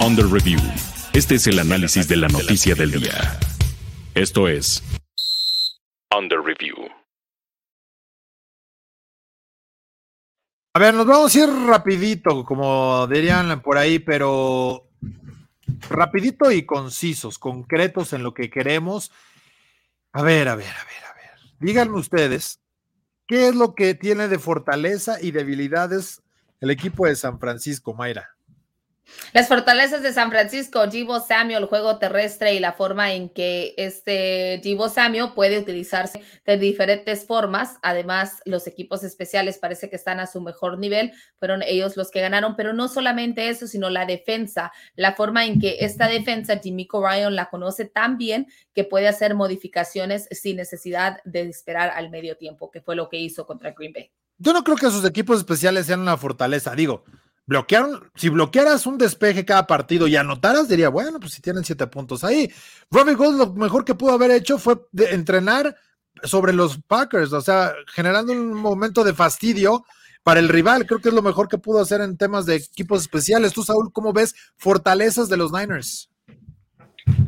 [0.00, 0.60] Under review.
[1.12, 3.40] Este es el análisis de la noticia del día.
[4.14, 4.80] Esto es
[6.16, 6.76] Under Review.
[10.76, 14.88] A ver, nos vamos a ir rapidito, como dirían por ahí, pero
[15.88, 19.12] rapidito y concisos, concretos en lo que queremos.
[20.12, 21.52] A ver, a ver, a ver, a ver.
[21.60, 22.58] Díganme ustedes,
[23.28, 26.22] ¿qué es lo que tiene de fortaleza y debilidades
[26.58, 28.33] el equipo de San Francisco, Mayra?
[29.32, 33.74] Las fortalezas de San Francisco, Givo Samuel, el juego terrestre y la forma en que
[33.76, 37.78] este Givo Samuel puede utilizarse de diferentes formas.
[37.82, 41.12] Además, los equipos especiales parece que están a su mejor nivel.
[41.38, 45.60] Fueron ellos los que ganaron, pero no solamente eso, sino la defensa, la forma en
[45.60, 51.18] que esta defensa, Jimmy Ryan la conoce tan bien que puede hacer modificaciones sin necesidad
[51.24, 54.10] de esperar al medio tiempo, que fue lo que hizo contra Green Bay.
[54.38, 56.74] Yo no creo que sus equipos especiales sean una fortaleza.
[56.74, 57.04] Digo,
[57.46, 61.86] bloquearon, si bloquearas un despeje cada partido y anotaras, diría, bueno, pues si tienen siete
[61.86, 62.50] puntos ahí.
[62.90, 64.76] Robbie Gold lo mejor que pudo haber hecho fue
[65.10, 65.76] entrenar
[66.22, 69.84] sobre los Packers, o sea, generando un momento de fastidio
[70.22, 70.86] para el rival.
[70.86, 73.52] Creo que es lo mejor que pudo hacer en temas de equipos especiales.
[73.52, 76.10] Tú, Saúl, ¿cómo ves fortalezas de los Niners?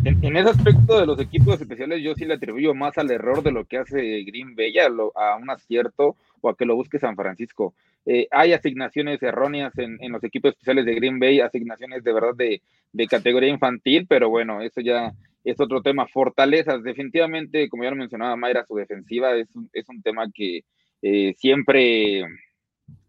[0.05, 3.52] En, ese aspecto de los equipos especiales, yo sí le atribuyo más al error de
[3.52, 7.74] lo que hace Green Bay, a, un acierto o a que lo busque San Francisco.
[8.06, 12.60] Eh, hay asignaciones erróneas en, los equipos especiales de Green Bay, asignaciones de verdad de,
[13.08, 15.12] categoría infantil, pero bueno, eso ya
[15.44, 16.06] es otro tema.
[16.06, 20.64] Fortalezas, definitivamente, como ya lo mencionaba Mayra, su defensiva es, es un tema que
[21.02, 22.24] eh, siempre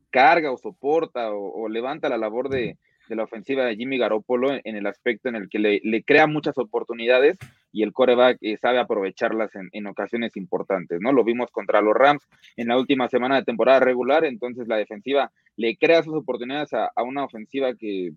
[0.10, 2.77] carga o soporta o, levanta la labor de,
[3.15, 7.38] la ofensiva de Jimmy Garoppolo en, el aspecto en el que le, crea muchas oportunidades
[7.72, 11.12] y el coreback eh, sabe aprovecharlas en, ocasiones importantes, ¿no?
[11.12, 15.32] Lo vimos contra los Rams en la última semana de temporada regular, entonces la defensiva
[15.56, 18.12] le crea sus oportunidades a, una ofensiva que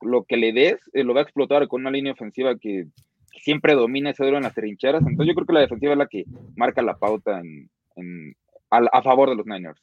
[0.00, 2.86] lo que le des eh, lo va a explotar con una línea ofensiva que,
[3.40, 6.06] siempre domina ese duelo en las trincheras, entonces yo creo que la defensiva es la
[6.06, 6.24] que
[6.56, 8.34] marca la pauta en,
[8.70, 9.80] a favor de los Niners.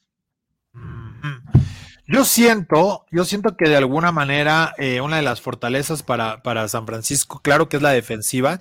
[2.08, 6.68] Yo siento, yo siento que de alguna manera eh, una de las fortalezas para, para
[6.68, 8.60] San Francisco, claro que es la defensiva,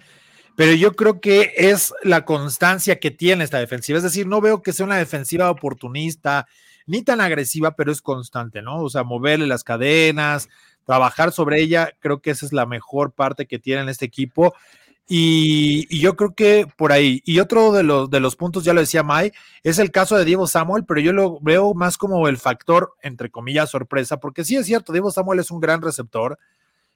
[0.55, 3.97] pero yo creo que es la constancia que tiene esta defensiva.
[3.97, 6.47] Es decir, no veo que sea una defensiva oportunista,
[6.87, 8.81] ni tan agresiva, pero es constante, ¿no?
[8.81, 10.49] O sea, moverle las cadenas,
[10.83, 14.55] trabajar sobre ella, creo que esa es la mejor parte que tiene este equipo.
[15.07, 17.21] Y, yo creo que por ahí.
[17.25, 19.31] Y otro de los, de los puntos, ya lo decía Mai,
[19.63, 23.29] es el caso de Diego Samuel, pero yo lo veo más como el factor, entre
[23.29, 26.39] comillas, sorpresa, porque sí es cierto, Diego Samuel es un gran receptor,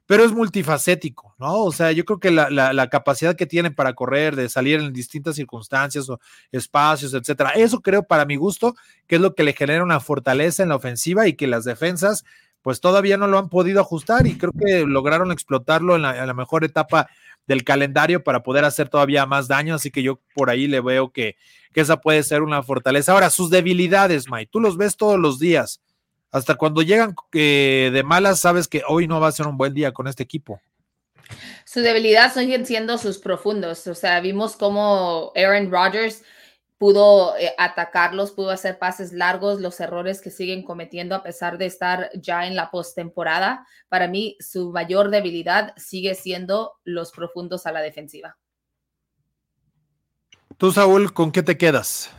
[0.08, 1.60] pero es multifacético, ¿no?
[1.64, 4.80] O sea, yo creo que la, la, la capacidad que tiene para correr, de salir
[4.80, 6.20] en distintas circunstancias o
[6.52, 8.74] espacios, etcétera, eso creo para mi gusto
[9.06, 12.26] que es lo que le genera una fortaleza en la ofensiva y que las defensas
[12.62, 16.64] pues todavía no lo han podido ajustar y creo que lograron explotarlo en la, mejor
[16.64, 17.10] etapa
[17.48, 21.12] del calendario para poder hacer todavía más daño, así que yo por ahí le veo
[21.12, 21.36] que,
[21.74, 23.14] esa puede ser una fortaleza.
[23.14, 25.80] Ahora, sus debilidades, Mike, tú los ves todos los días.
[26.30, 29.74] Hasta cuando llegan eh, de malas, sabes que hoy no va a ser un buen
[29.74, 30.60] día con este equipo.
[31.64, 33.88] Su debilidad siguen siendo sus profundos.
[33.88, 36.24] O sea, vimos cómo Aaron Rodgers
[36.80, 41.68] pudo eh, atacarlos, pudo hacer pases largos, los errores que siguen cometiendo a pesar de
[41.68, 43.68] estar ya en la postemporada.
[43.90, 48.38] Para mí, su mayor debilidad sigue siendo los profundos a la defensiva.
[50.58, 52.12] Tú, Saúl, ¿con qué te quedas?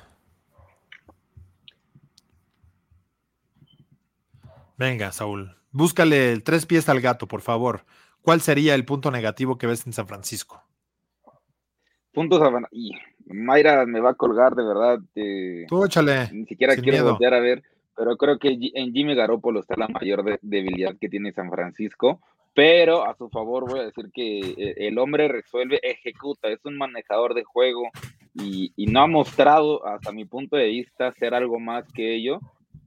[4.76, 7.86] Venga, Saúl, búscale el tres pies al gato, por favor.
[8.20, 10.62] ¿Cuál sería el punto negativo que ves en San Francisco?
[12.12, 12.50] Puntos a
[13.32, 14.98] Mayra me va a colgar de verdad.
[15.68, 16.28] Tú échale.
[16.32, 17.62] Ni siquiera quiero voltear a ver,
[17.96, 22.20] pero creo que en Jimmy Garoppolo está la mayor debilidad que tiene San Francisco.
[22.54, 26.76] Pero a su favor voy a decir que eh, el hombre resuelve, ejecuta, es un
[26.76, 27.82] manejador de juego
[28.34, 32.40] y, no ha mostrado, hasta mi punto de vista, ser algo más que ello.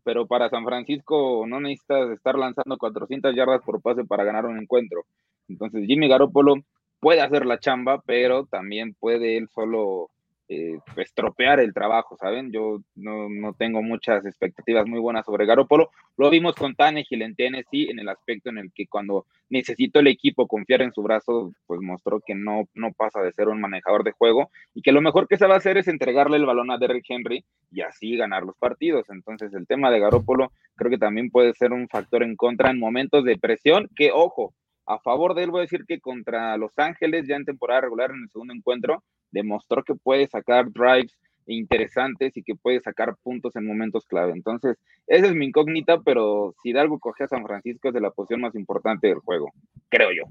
[0.03, 4.60] Pero para San Francisco no necesitas estar lanzando 400 yardas por pase para ganar un
[4.60, 5.06] encuentro.
[5.47, 6.56] Entonces Jimmy Garoppolo
[6.99, 10.10] puede hacer la chamba, pero también puede él solo
[10.53, 12.51] eh, estropear el trabajo, ¿saben?
[12.51, 15.89] Yo no, tengo muchas expectativas muy buenas sobre Garoppolo.
[16.15, 20.07] Lo vimos con Tannehill en Tennessee en el aspecto en el que cuando necesitó el
[20.07, 24.03] equipo confiar en su brazo, pues mostró que no, no pasa de ser un manejador
[24.03, 26.69] de juego y que lo mejor que se va a hacer es entregarle el balón
[26.69, 29.09] a Derrick Henry y así ganar los partidos.
[29.09, 32.79] Entonces el tema de Garoppolo creo que también puede ser un factor en contra en
[32.79, 34.53] momentos de presión que, ojo,
[34.85, 38.11] a favor de él voy a decir que contra Los Ángeles ya en temporada regular
[38.11, 43.55] en el segundo encuentro demostró que puede sacar drives interesantes y que puede sacar puntos
[43.55, 44.31] en momentos clave.
[44.31, 48.01] Entonces, esa es mi incógnita, pero si de algo coge a San Francisco es de
[48.01, 49.51] la posición más importante del juego,
[49.89, 50.23] creo yo.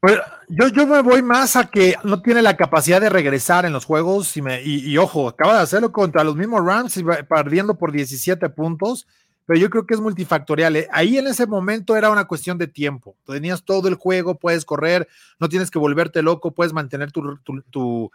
[0.00, 0.16] Pues
[0.48, 3.84] yo, yo me voy más a que no tiene la capacidad de regresar en los
[3.84, 7.90] juegos y, me, y, ojo, acaba de hacerlo contra los mismos Rams y perdiendo por
[7.90, 9.08] 17 puntos,
[9.48, 10.76] pero yo creo que es multifactorial.
[10.76, 10.88] ¿eh?
[10.92, 13.16] Ahí en ese momento era una cuestión de tiempo.
[13.24, 15.08] Tenías todo el juego, puedes correr,
[15.40, 18.10] no tienes que volverte loco, puedes mantener tu,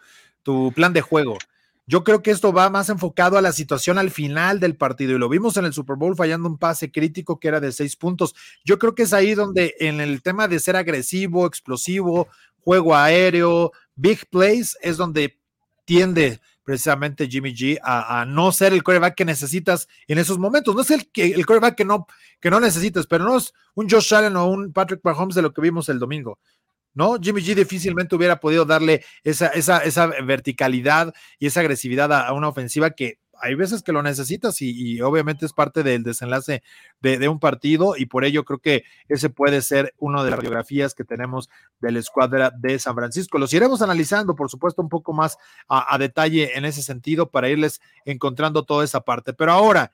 [0.76, 1.40] plan de juego.
[1.88, 5.18] Yo creo que esto va más enfocado a la situación al final del partido y
[5.18, 8.36] lo vimos en el Super Bowl fallando un pase crítico que era de seis puntos.
[8.64, 12.28] Yo creo que es ahí donde en el tema de ser agresivo, explosivo,
[12.60, 15.40] juego aéreo, big plays, es donde
[15.84, 20.76] tiende precisamente Jimmy G a, no ser el coreback que necesitas en esos momentos.
[20.76, 22.08] No es el, el coreback que no,
[22.40, 25.54] que no necesitas, pero no es un Josh Allen o un Patrick Mahomes de lo
[25.54, 26.40] que vimos el domingo.
[26.94, 27.18] ¿no?
[27.20, 32.48] Jimmy G difícilmente hubiera podido darle esa, esa, esa verticalidad y esa agresividad a, una
[32.48, 36.64] ofensiva que hay veces que lo necesitas y, obviamente es parte del desenlace
[37.02, 40.94] de, un partido y por ello creo que ese puede ser una de las radiografías
[40.94, 41.50] que tenemos
[41.82, 43.38] de la escuadra de San Francisco.
[43.38, 47.50] Los iremos analizando, por supuesto, un poco más a, a detalle en ese sentido para
[47.50, 49.34] irles encontrando toda esa parte.
[49.34, 49.92] Pero ahora,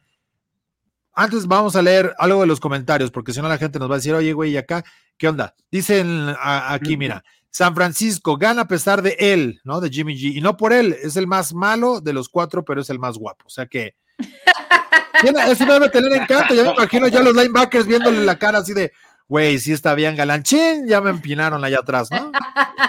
[1.14, 3.96] antes vamos a leer algo de los comentarios, porque si no la gente nos va
[3.96, 4.84] a decir, oye, güey, ¿y acá
[5.18, 5.54] qué onda?
[5.70, 9.82] Dicen aquí, mira, San Francisco gana a pesar de él, ¿no?
[9.82, 10.36] De Jimmy G.
[10.36, 13.18] Y no por él, es el más malo de los cuatro, pero es el más
[13.18, 13.46] guapo.
[13.48, 13.96] O sea que.
[15.48, 16.54] eso debe tener encanto.
[16.54, 18.92] Ya me imagino ya los linebackers viéndole la cara así de,
[19.30, 22.32] güey, sí está bien galanchín, ya me empinaron allá atrás, ¿no?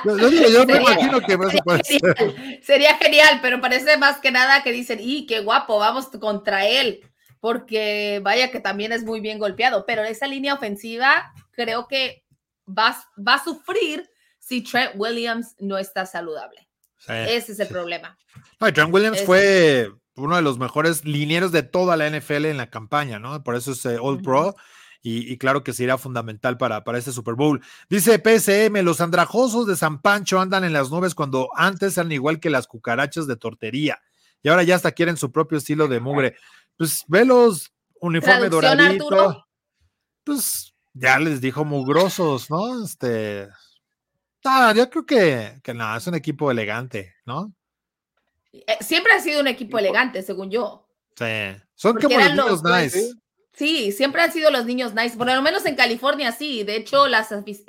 [0.04, 2.62] Yo, me imagino que eso puede ser.
[2.62, 7.00] Sería genial, pero parece más que nada que dicen, y qué guapo, vamos contra él,
[7.40, 12.24] porque vaya que también es muy bien golpeado, pero esa línea ofensiva creo que
[12.66, 14.09] va, va a sufrir
[14.50, 16.68] si Trent Williams no está saludable.
[17.06, 18.18] Ese es el problema.
[18.58, 23.20] Trent Williams fue uno de los mejores linieros de toda la NFL en la campaña,
[23.20, 23.44] ¿no?
[23.44, 24.56] Por eso es eh, All Pro.
[25.02, 27.62] Y, claro que será fundamental para, para este Super Bowl.
[27.88, 32.40] Dice PSM, los andrajosos de San Pancho andan en las nubes cuando antes eran igual
[32.40, 34.02] que las cucarachas de tortería.
[34.42, 36.34] Y ahora ya hasta quieren su propio estilo de mugre.
[36.76, 39.46] Pues ve los uniforme doradito.
[40.24, 42.84] Pues ya les dijo mugrosos, ¿no?
[42.84, 43.48] Este,
[44.44, 47.52] Ah, yo creo que, que no, es un equipo elegante, ¿no?
[48.52, 50.86] Eh, siempre ha sido un equipo elegante, según yo.
[51.16, 53.12] Sí, son como los niños nice.
[53.52, 56.62] Sí, siempre han sido los niños nice, por lo menos en California sí.
[56.62, 57.26] De hecho, la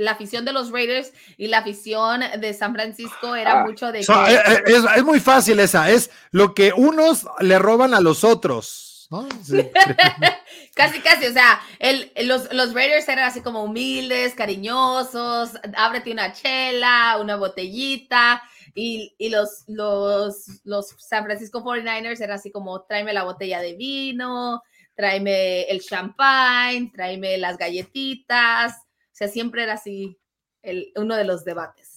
[0.10, 4.00] afición de los Raiders y la afición de San Francisco era ah, mucho de...
[4.00, 4.64] Eh, eh,
[4.96, 8.91] es, muy fácil esa, es lo que unos le roban a los otros.
[9.12, 9.28] ¿No?
[10.76, 16.32] casi, casi, o sea, el, los, los Raiders eran así como humildes, cariñosos, ábrete una
[16.32, 18.42] chela, una botellita,
[18.74, 23.74] y, y los, los, los San Francisco 49ers eran así como tráeme la botella de
[23.76, 24.62] vino,
[24.96, 30.18] tráeme el champagne, tráeme las galletitas, o sea, siempre era así
[30.62, 31.91] el, uno de los debates.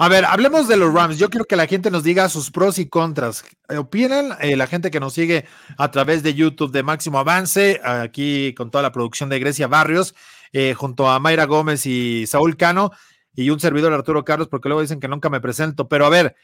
[0.00, 1.18] A ver, hablemos de los Rams.
[1.18, 3.44] Yo quiero que la gente nos diga sus pros y contras.
[3.68, 4.36] ¿Opinan?
[4.40, 5.44] Eh, la gente que nos sigue
[5.76, 10.14] a través de YouTube de Máximo Avance, aquí con toda la producción de Grecia Barrios,
[10.52, 12.92] eh, junto a Mayra Gómez y Saúl Cano,
[13.34, 15.88] y un servidor Arturo Carlos, porque luego dicen que nunca me presento.
[15.88, 16.36] Pero a ver,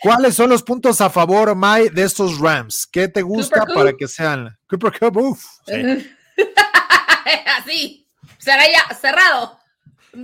[0.00, 2.86] ¿cuáles son los puntos a favor, May, de estos Rams?
[2.86, 5.36] ¿Qué te gusta para que sean Cooper Cup?
[7.58, 9.59] Así, será ya cerrado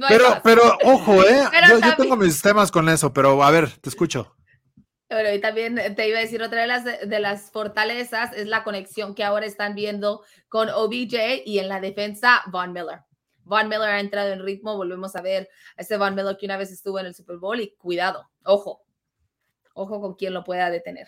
[0.08, 1.44] pero, pero, ojo, ¿eh?
[1.82, 4.34] yo, tengo mis temas con eso, pero a ver, te escucho.
[5.08, 8.64] Pero y también te iba a decir, otra de las, de las fortalezas es la
[8.64, 13.00] conexión que ahora están viendo con OBJ y en la defensa Von Miller.
[13.44, 16.56] Von Miller ha entrado en ritmo, volvemos a ver a ese Von Miller que una
[16.56, 18.82] vez estuvo en el Super Bowl y cuidado, ojo,
[19.74, 21.06] ojo con quien lo pueda detener.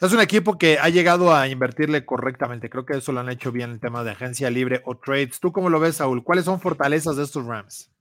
[0.00, 2.70] Es un equipo que ha llegado a invertirle correctamente.
[2.70, 5.38] Creo que eso lo han hecho bien el tema de agencia libre o trades.
[5.40, 6.24] ¿Tú cómo lo ves, Saúl?
[6.24, 7.92] ¿Cuáles son fortalezas de estos Rams?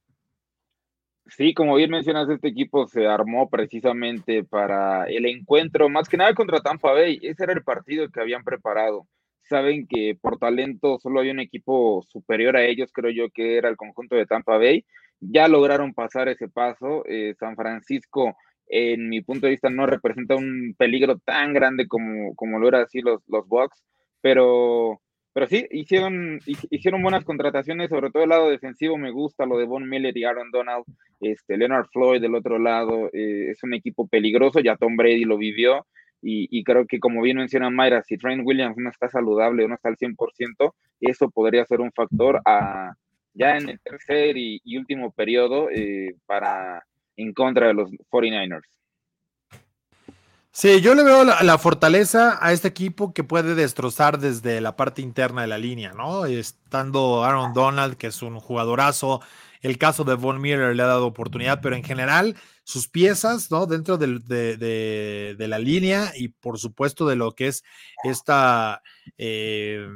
[1.25, 6.33] Sí, como bien mencionas, este equipo se armó precisamente para el encuentro, más que nada
[6.33, 7.19] contra Tampa Bay.
[7.21, 9.05] Ese era el partido que habían preparado.
[9.43, 13.67] Saben que por talento solo hay un equipo superior a ellos, creo yo que era
[13.67, 14.85] el conjunto de Tampa Bay.
[15.19, 17.03] Ya lograron pasar ese paso.
[17.07, 18.37] Eh, San Francisco
[18.69, 22.83] en mi punto de vista, no representa un peligro tan grande como, como lo era
[22.83, 23.83] así los, los Bucks,
[24.21, 25.01] pero,
[25.33, 29.65] pero sí, hicieron, hicieron buenas contrataciones, sobre todo el lado defensivo, me gusta lo de
[29.65, 30.85] Von Miller y Aaron Donald,
[31.19, 35.37] este, Leonard Floyd del otro lado, eh, es un equipo peligroso, ya Tom Brady lo
[35.37, 35.85] vivió,
[36.21, 39.87] y, creo que como bien menciona Mayra, si Trent Williams no está saludable no está
[39.87, 42.93] al 100%, eso podría ser un factor a,
[43.33, 46.83] ya en el tercer y, último periodo eh, para
[47.19, 48.63] en contra de los 49ers.
[50.51, 55.01] Sí, yo le veo la, fortaleza a este equipo que puede destrozar desde la parte
[55.01, 56.25] interna de la línea, ¿no?
[56.25, 59.21] Estando Aaron Donald, que es un jugadorazo,
[59.61, 63.67] el caso de Von Miller le ha dado oportunidad, pero en general sus piezas, ¿no?
[63.67, 67.63] Dentro de, la línea y por supuesto de lo que es
[68.03, 68.81] esta,
[69.17, 69.87] eh,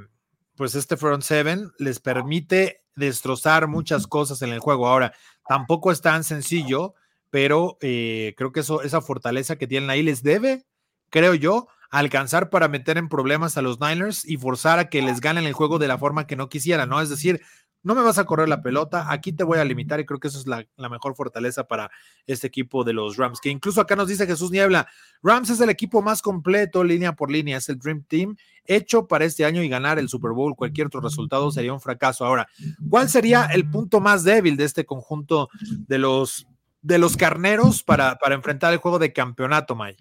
[0.55, 4.88] pues este front seven, les permite destrozar muchas cosas en el juego.
[4.88, 5.13] Ahora,
[5.47, 6.93] tampoco es tan sencillo
[7.34, 10.67] pero eh, creo que eso, esa fortaleza que tienen ahí les debe,
[11.10, 15.20] creo yo, alcanzar para meter en problemas a los Niners y forzar a que les
[15.20, 17.01] ganen el juego de la forma que no quisieran, ¿no?
[17.01, 17.41] Es decir,
[17.82, 20.28] no me vas a correr la pelota, aquí te voy a limitar y creo que
[20.28, 21.89] eso es la, la, mejor fortaleza para
[22.28, 24.88] este equipo de los Rams, que incluso acá nos dice Jesús Niebla,
[25.24, 28.36] Rams es el equipo más completo línea por línea, es el Dream Team
[28.66, 32.26] hecho para este año y ganar el Super Bowl, cualquier otro resultado sería un fracaso.
[32.26, 32.47] Ahora,
[32.88, 35.49] ¿cuál sería el punto más débil de este conjunto
[35.88, 36.47] de los
[36.84, 39.97] de los carneros para, para enfrentar el juego de campeonato, May?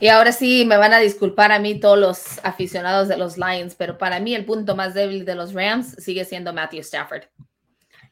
[0.00, 3.74] Y ahora sí me van a disculpar a mí todos los aficionados de los Lions,
[3.74, 7.24] pero para mí el punto más débil de los Rams sigue siendo Matthew Stafford.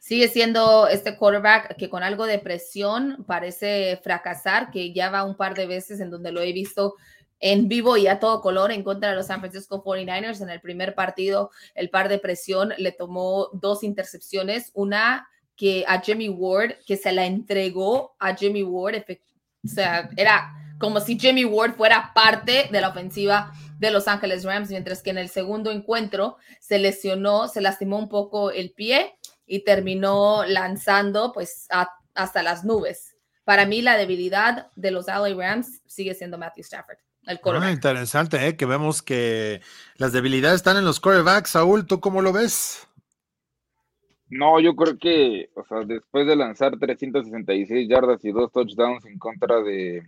[0.00, 5.36] Sigue siendo este quarterback que con algo de presión parece fracasar, que ya va un
[5.36, 6.96] par de veces en donde lo he visto
[7.38, 10.42] en vivo y a todo color en contra de los San Francisco 49ers.
[10.42, 15.28] En el primer partido, el par de presión le tomó dos intercepciones, una
[15.60, 19.04] que a Jimmy Ward, que se la entregó a Jimmy Ward,
[19.62, 24.42] o sea, era como si Jimmy Ward fuera parte de la ofensiva de Los Ángeles
[24.44, 29.18] Rams, mientras que en el segundo encuentro se lesionó, se lastimó un poco el pie
[29.44, 31.68] y terminó lanzando pues
[32.14, 33.16] hasta las nubes.
[33.44, 36.96] Para mí la debilidad de los LA Rams sigue siendo Matthew Stafford.
[37.26, 38.56] El ah, interesante, ¿eh?
[38.56, 39.60] que vemos que
[39.96, 41.50] las debilidades están en los quarterbacks.
[41.50, 42.88] Saúl, ¿tú cómo lo ves?
[44.30, 49.18] No, yo creo que, o sea, después de lanzar 366 yardas y dos touchdowns en
[49.18, 50.02] contra de,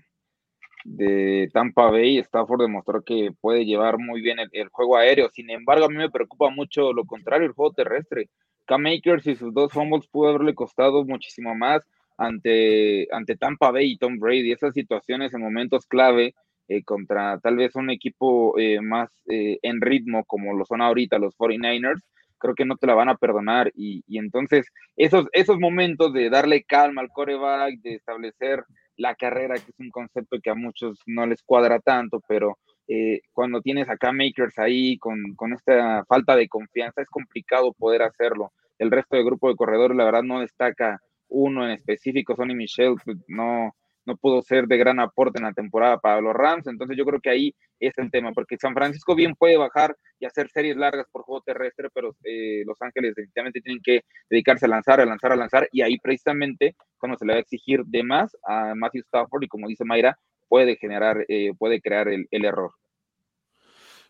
[0.84, 5.28] de Tampa Bay, Stafford demostró que puede llevar muy bien el, juego aéreo.
[5.30, 8.28] Sin embargo, a mí me preocupa mucho lo contrario, el juego terrestre.
[8.64, 11.82] Cam Makers y sus dos fumbles pudo haberle costado muchísimo más
[12.16, 14.52] ante, ante Tampa Bay y Tom Brady.
[14.52, 16.34] Esas situaciones en momentos clave
[16.68, 21.18] eh, contra tal vez un equipo eh, más eh, en ritmo como lo son ahorita
[21.18, 22.00] los 49ers,
[22.42, 23.72] creo que no te la van a perdonar.
[23.74, 24.66] Y, entonces,
[24.96, 28.64] esos, esos momentos de darle calma al coreback, de establecer
[28.96, 33.20] la carrera, que es un concepto que a muchos no les cuadra tanto, pero eh,
[33.32, 38.52] cuando tienes acá makers ahí con, con, esta falta de confianza, es complicado poder hacerlo.
[38.78, 42.96] El resto del grupo de corredores, la verdad, no destaca uno en específico, Sonny Michel,
[43.04, 43.74] pues, no,
[44.04, 46.66] no pudo ser de gran aporte en la temporada para los Rams.
[46.66, 50.26] Entonces yo creo que ahí es el tema, porque San Francisco bien puede bajar y
[50.26, 54.68] hacer series largas por juego terrestre, pero eh, Los Ángeles definitivamente tienen que dedicarse a
[54.68, 58.04] lanzar, a lanzar, a lanzar, y ahí precisamente cuando se le va a exigir de
[58.04, 60.16] más a Matthew Stafford y como dice Mayra,
[60.48, 62.72] puede generar, eh, puede crear el, error.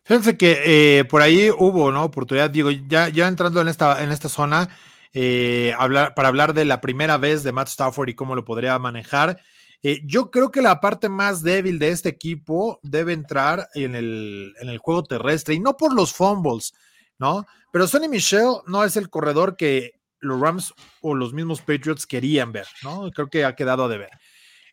[0.04, 2.04] Fíjense que eh, por ahí hubo ¿no?
[2.04, 4.68] oportunidad, digo, ya, ya entrando en esta, en esta zona,
[5.78, 9.38] hablar, para hablar de la primera vez de Matt Stafford y cómo lo podría manejar.
[9.82, 14.54] Eh, yo creo que la parte más débil de este equipo debe entrar en el,
[14.60, 16.72] en el juego terrestre y no por los fumbles,
[17.18, 17.46] ¿no?
[17.72, 22.52] Pero Sonny Michel no es el corredor que los Rams o los mismos Patriots querían
[22.52, 23.10] ver, ¿no?
[23.10, 24.10] Creo que ha quedado a deber.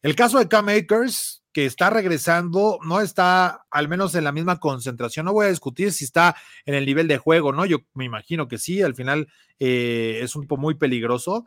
[0.02, 4.60] El caso de Cam Akers, que está regresando, no está al menos en la misma
[4.60, 5.26] concentración.
[5.26, 6.36] No voy a discutir si está
[6.66, 7.66] en el nivel de juego, ¿no?
[7.66, 11.46] Yo me imagino que sí, al final eh, es un poco muy peligroso,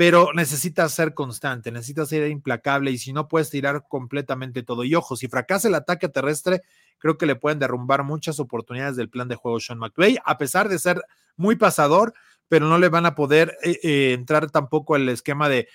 [0.00, 4.82] pero necesitas ser constante, necesitas ser implacable y si no puedes tirar completamente todo.
[4.82, 6.62] Y ojo, si fracasa el ataque terrestre,
[6.96, 10.70] creo que le pueden derrumbar muchas oportunidades del plan de juego Sean McVay, a pesar
[10.70, 11.02] de ser
[11.36, 12.14] muy pasador,
[12.48, 15.68] pero no le van a poder eh, eh, entrar tampoco el esquema de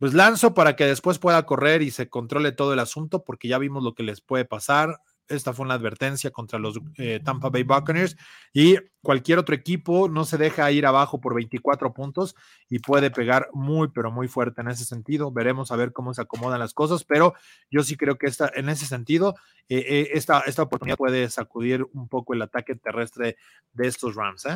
[0.00, 3.58] pues lanzo para que después pueda correr y se controle todo el asunto, porque ya
[3.58, 4.98] vimos lo que les puede pasar.
[5.32, 8.16] Esta fue una advertencia contra los eh, Tampa Bay Buccaneers
[8.52, 12.36] y cualquier otro equipo no se deja ir abajo por 24 puntos
[12.68, 15.32] y puede pegar muy, pero muy fuerte en ese sentido.
[15.32, 17.34] Veremos a ver cómo se acomodan las cosas, pero
[17.70, 19.34] yo sí creo que esta, en ese sentido,
[19.68, 23.36] eh, eh, esta, esta oportunidad puede sacudir un poco el ataque terrestre
[23.72, 24.46] de estos Rams.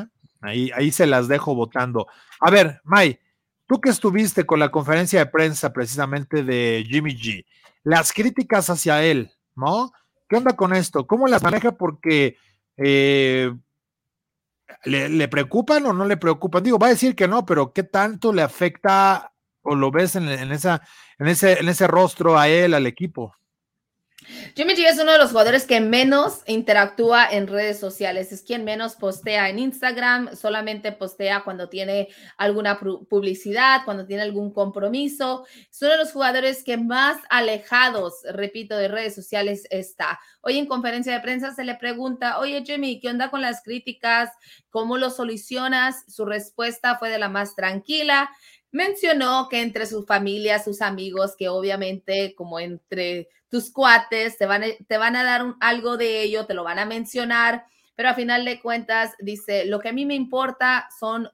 [0.41, 2.07] Ahí, ahí se las dejo votando.
[2.41, 3.19] A ver, May,
[3.67, 7.45] tú que estuviste con la conferencia de prensa precisamente de Jimmy G,
[7.83, 9.93] las críticas hacia él, ¿no?
[10.29, 11.07] ¿Qué onda con esto?
[11.07, 11.73] ¿Cómo las maneja?
[11.73, 12.37] Porque
[12.77, 13.53] eh,
[14.85, 16.63] ¿le, preocupan o no le preocupan?
[16.63, 20.29] Digo, va a decir que no, pero ¿qué tanto le afecta o lo ves en,
[20.29, 20.83] esa,
[21.19, 23.35] en, ese, en ese rostro a él, al equipo?
[24.55, 28.65] Jimmy G es uno de los jugadores que menos interactúa en redes sociales, es quien
[28.65, 35.47] menos postea en Instagram, solamente postea cuando tiene alguna publicidad, cuando tiene algún compromiso.
[35.71, 40.19] Es uno de los jugadores que más alejados, repito, de redes sociales está.
[40.41, 44.31] Hoy en conferencia de prensa se le pregunta, oye Jimmy, ¿qué onda con las críticas?
[44.71, 46.05] ¿Cómo lo solucionas?
[46.09, 48.31] Su respuesta fue de la más tranquila
[48.77, 54.65] mencionó que entre su familia, sus amigos, que obviamente como entre tus cuates te van,
[54.65, 57.65] a, te van a dar algo de ello, te lo van a mencionar,
[57.95, 61.31] pero a final de cuentas dice, lo que a mí me importa son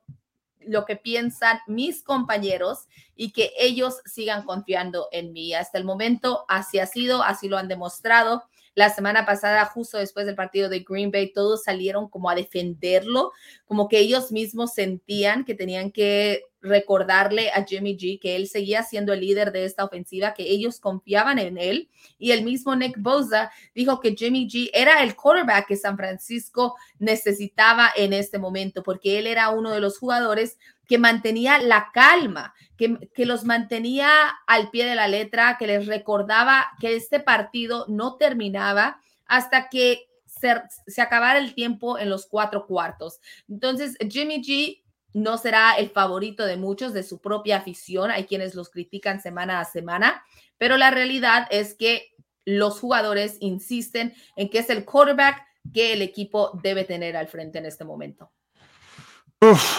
[0.60, 2.86] lo que piensan mis compañeros
[3.16, 5.54] y que ellos sigan confiando en mí.
[5.54, 8.44] Hasta el momento así ha sido, así lo han demostrado.
[8.74, 13.32] La semana pasada, justo después del partido de Green Bay, todos salieron como a defenderlo,
[13.64, 18.82] como que ellos mismos sentían que tenían que recordarle a Jimmy G que él seguía
[18.84, 21.90] siendo el líder de esta ofensiva, que ellos confiaban en él.
[22.18, 26.76] Y el mismo Nick Bosa dijo que Jimmy G era el quarterback que San Francisco
[26.98, 32.54] necesitaba en este momento, porque él era uno de los jugadores que mantenía la calma,
[32.76, 34.08] que, que, los mantenía
[34.46, 40.08] al pie de la letra, que les recordaba que este partido no terminaba hasta que
[40.26, 43.20] se, se acabara el tiempo en los cuatro cuartos.
[43.48, 44.81] Entonces, Jimmy G
[45.14, 48.10] no será el favorito de muchos de su propia afición.
[48.10, 50.22] Hay quienes los critican semana a semana,
[50.58, 52.12] pero la realidad es que
[52.44, 55.42] los jugadores insisten en que es el quarterback
[55.72, 58.32] que el equipo debe tener al frente en este momento.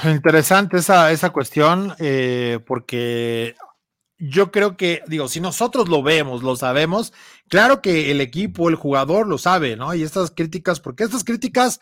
[0.03, 3.55] Interesante esa, esa cuestión, eh, porque
[4.17, 7.13] yo creo que, digo, si nosotros lo vemos, lo sabemos,
[7.47, 9.93] claro que el equipo, el jugador lo sabe, ¿no?
[9.93, 11.79] Y estas críticas, porque estas críticas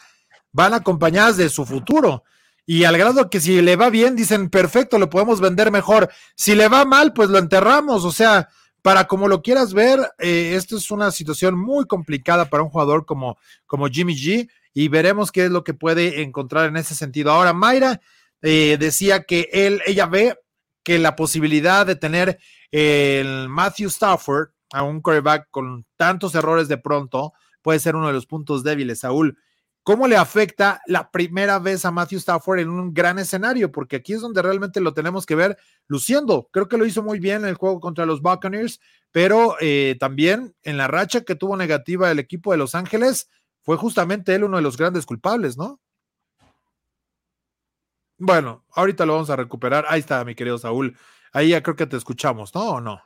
[0.52, 2.24] van acompañadas de su futuro.
[2.66, 6.10] Y al grado que si le va bien, dicen, perfecto, lo podemos vender mejor.
[6.36, 8.06] Si le va mal, pues lo enterramos.
[8.06, 8.48] O sea,
[8.82, 13.06] para como lo quieras ver, eh, esto es una situación muy complicada para un jugador
[13.06, 17.32] como, como Jimmy G y veremos qué es lo que puede encontrar en ese sentido.
[17.32, 18.00] Ahora, Mayra
[18.42, 20.36] eh, decía que él, ella ve
[20.84, 22.40] que la posibilidad de tener
[22.72, 28.14] el Matthew Stafford a un quarterback con tantos errores de pronto puede ser uno de
[28.14, 29.38] los puntos débiles, Saúl.
[29.84, 33.72] ¿Cómo le afecta la primera vez a Matthew Stafford en un gran escenario?
[33.72, 35.58] Porque aquí es donde realmente lo tenemos que ver
[35.88, 36.50] luciendo.
[36.52, 38.80] Creo que lo hizo muy bien en el juego contra los Buccaneers,
[39.12, 43.28] pero eh, también en la racha que tuvo negativa el equipo de Los Ángeles,
[43.64, 45.80] fue justamente él uno de los grandes culpables, ¿no?
[48.18, 49.86] Bueno, ahorita lo vamos a recuperar.
[49.88, 50.96] Ahí está, mi querido Saúl.
[51.34, 52.70] Ahí ya creo que te escuchamos, ¿no?
[52.70, 53.02] ¿O no?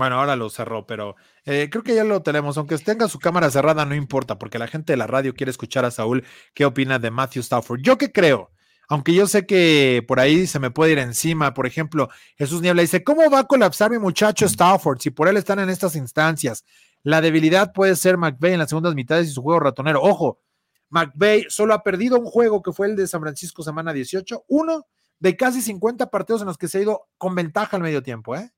[0.00, 2.56] Bueno, ahora lo cerró, pero eh, creo que ya lo tenemos.
[2.56, 5.84] Aunque tenga su cámara cerrada, no importa, porque la gente de la radio quiere escuchar
[5.84, 6.24] a Saúl
[6.54, 7.82] qué opina de Matthew Stafford.
[7.82, 8.50] Yo qué creo,
[8.88, 11.52] aunque yo sé que por ahí se me puede ir encima.
[11.52, 15.36] Por ejemplo, Jesús Niebla dice: ¿Cómo va a colapsar mi muchacho Stafford si por él
[15.36, 16.64] están en estas instancias?
[17.02, 20.00] La debilidad puede ser McVeigh en las segundas mitades y su juego ratonero.
[20.00, 20.40] Ojo,
[20.88, 24.86] McVeigh solo ha perdido un juego que fue el de San Francisco semana 18, uno
[25.18, 28.34] de casi 50 partidos en los que se ha ido con ventaja al medio tiempo,
[28.34, 28.50] ¿eh?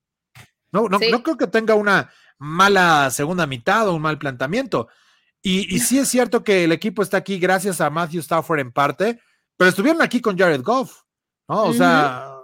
[0.73, 4.89] No, no, no creo que tenga una mala segunda mitad o un mal planteamiento.
[5.43, 8.73] Y, y, sí es cierto que el equipo está aquí gracias a Matthew Stafford en
[8.73, 9.21] parte,
[9.57, 11.03] pero estuvieron aquí con Jared Goff,
[11.49, 11.65] ¿no?
[11.65, 12.37] O sea,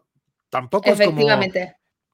[0.50, 1.26] tampoco es como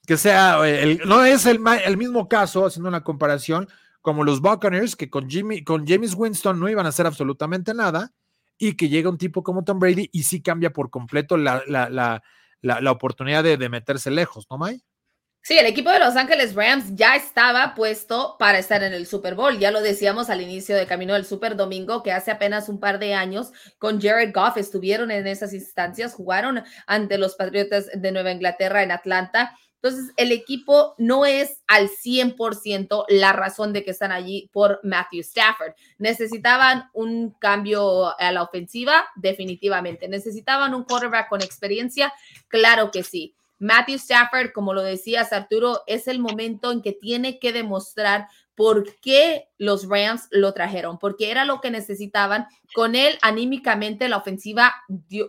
[0.07, 3.69] que sea, el, no es el, el, mismo caso, haciendo una comparación,
[4.03, 8.12] como los Buccaneers, que con, Jimmy, con James Winston no iban a hacer absolutamente nada,
[8.59, 11.89] y que llega un tipo como Tom Brady y sí cambia por completo la, la,
[11.89, 12.23] la,
[12.61, 14.83] la oportunidad de, de meterse lejos, ¿no, May?
[15.47, 19.35] Sí, el equipo de Los Ángeles Rams ya estaba puesto para estar en el Super
[19.35, 19.59] Bowl.
[19.59, 22.99] Ya lo decíamos al inicio de Camino del Super Domingo, que hace apenas un par
[22.99, 28.33] de años con Jared Goff estuvieron en esas instancias, jugaron ante los Patriotas de Nueva
[28.33, 29.55] Inglaterra en Atlanta.
[29.83, 35.21] Entonces, el equipo no es al 100% la razón de que están allí por Matthew
[35.21, 35.75] Stafford.
[35.99, 40.09] Necesitaban un cambio a la ofensiva, definitivamente.
[40.09, 42.15] Necesitaban un quarterback con experiencia,
[42.49, 43.37] claro que sí.
[43.59, 48.85] Matthew Stafford, como lo decías Arturo, es el momento en que tiene que demostrar por
[49.01, 52.47] qué los Rams lo trajeron, porque era lo que necesitaban.
[52.75, 54.75] Con él, anímicamente, la ofensiva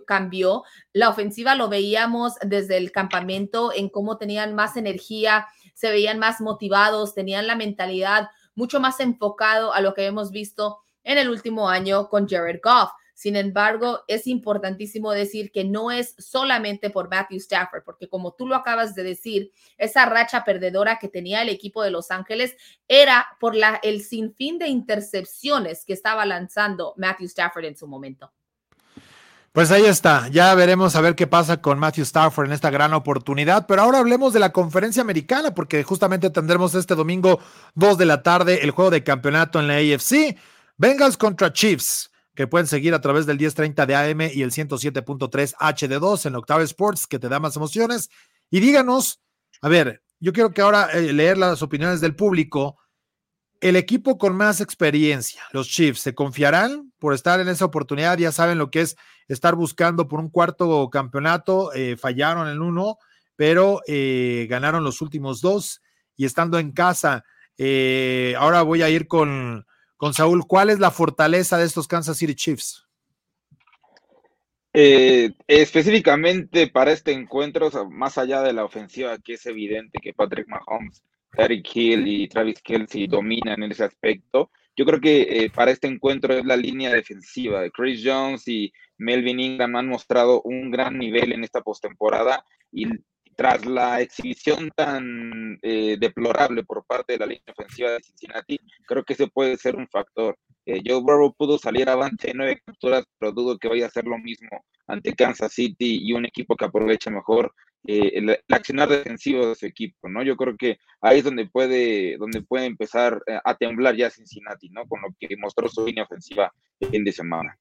[0.06, 0.64] cambió.
[0.94, 6.42] La ofensiva lo veíamos desde el campamento en cómo tenían más energía, se veían más
[6.42, 11.70] motivados, tenían la mentalidad mucho más enfocado a lo que hemos visto en el último
[11.70, 12.92] año con Jared Goff.
[13.16, 18.46] Sin embargo, es importantísimo decir que no es solamente por Matthew Stafford, porque como tú
[18.46, 22.58] lo acabas de decir, esa racha perdedora que tenía el equipo de Los Ángeles
[22.90, 28.34] era por la, el sinfín de intercepciones que estaba lanzando Matthew Stafford en su momento.
[29.54, 32.94] Pues ahí está, ya veremos a ver qué pasa con Matthew Stafford en esta gran
[32.94, 37.40] oportunidad, pero ahora hablemos de la conferencia americana, porque justamente tendremos este domingo
[37.76, 40.38] 2 de la tarde el juego de campeonato en la AFC,
[40.76, 45.56] Bengals contra Chiefs que pueden seguir a través del 1030 de AM y el 107.3
[45.56, 48.10] HD2 en Octave Sports, que te da más emociones.
[48.52, 49.22] Y díganos,
[49.62, 52.78] a ver, yo quiero que ahora eh, leer las opiniones del público.
[53.62, 58.18] El equipo con más experiencia, los Chiefs, ¿se confiarán por estar en esa oportunidad?
[58.18, 58.98] Ya saben lo que es
[59.30, 62.98] estar buscando por un cuarto campeonato, eh, fallaron en uno,
[63.38, 65.82] pero eh, ganaron los últimos dos
[66.18, 67.24] y estando en casa.
[68.38, 69.66] ahora voy a ir con,
[69.98, 72.86] con Saúl, ¿cuál es la fortaleza de estos Kansas City Chiefs?
[74.74, 80.50] Eh, específicamente para este encuentro, más allá de la ofensiva, que es evidente que Patrick
[80.50, 81.02] Mahomes,
[81.38, 85.88] Eric Hill y Travis Kelsey dominan en ese aspecto, yo creo que eh, para este
[85.88, 87.70] encuentro es la línea defensiva.
[87.70, 92.86] Chris Jones y Melvin Ingram han mostrado un gran nivel en esta postemporada y
[93.36, 99.04] tras la exhibición tan eh, deplorable por parte de la línea ofensiva de Cincinnati, creo
[99.04, 100.38] que ese puede ser un factor.
[100.66, 104.06] Eh, Joe Burrow pudo salir avante en nueve capturas, pero dudo que vaya a hacer
[104.06, 107.54] lo mismo ante Kansas City y un equipo que aproveche mejor
[107.88, 110.24] eh, el, accionar defensivo de su equipo, ¿no?
[110.24, 114.70] Yo creo que ahí es donde puede, donde puede empezar eh, a temblar ya Cincinnati,
[114.70, 114.88] ¿no?
[114.88, 117.58] Con lo que mostró su línea ofensiva el fin de semana.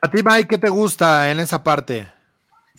[0.00, 2.08] ¿A ti, Mike, qué te gusta en esa parte?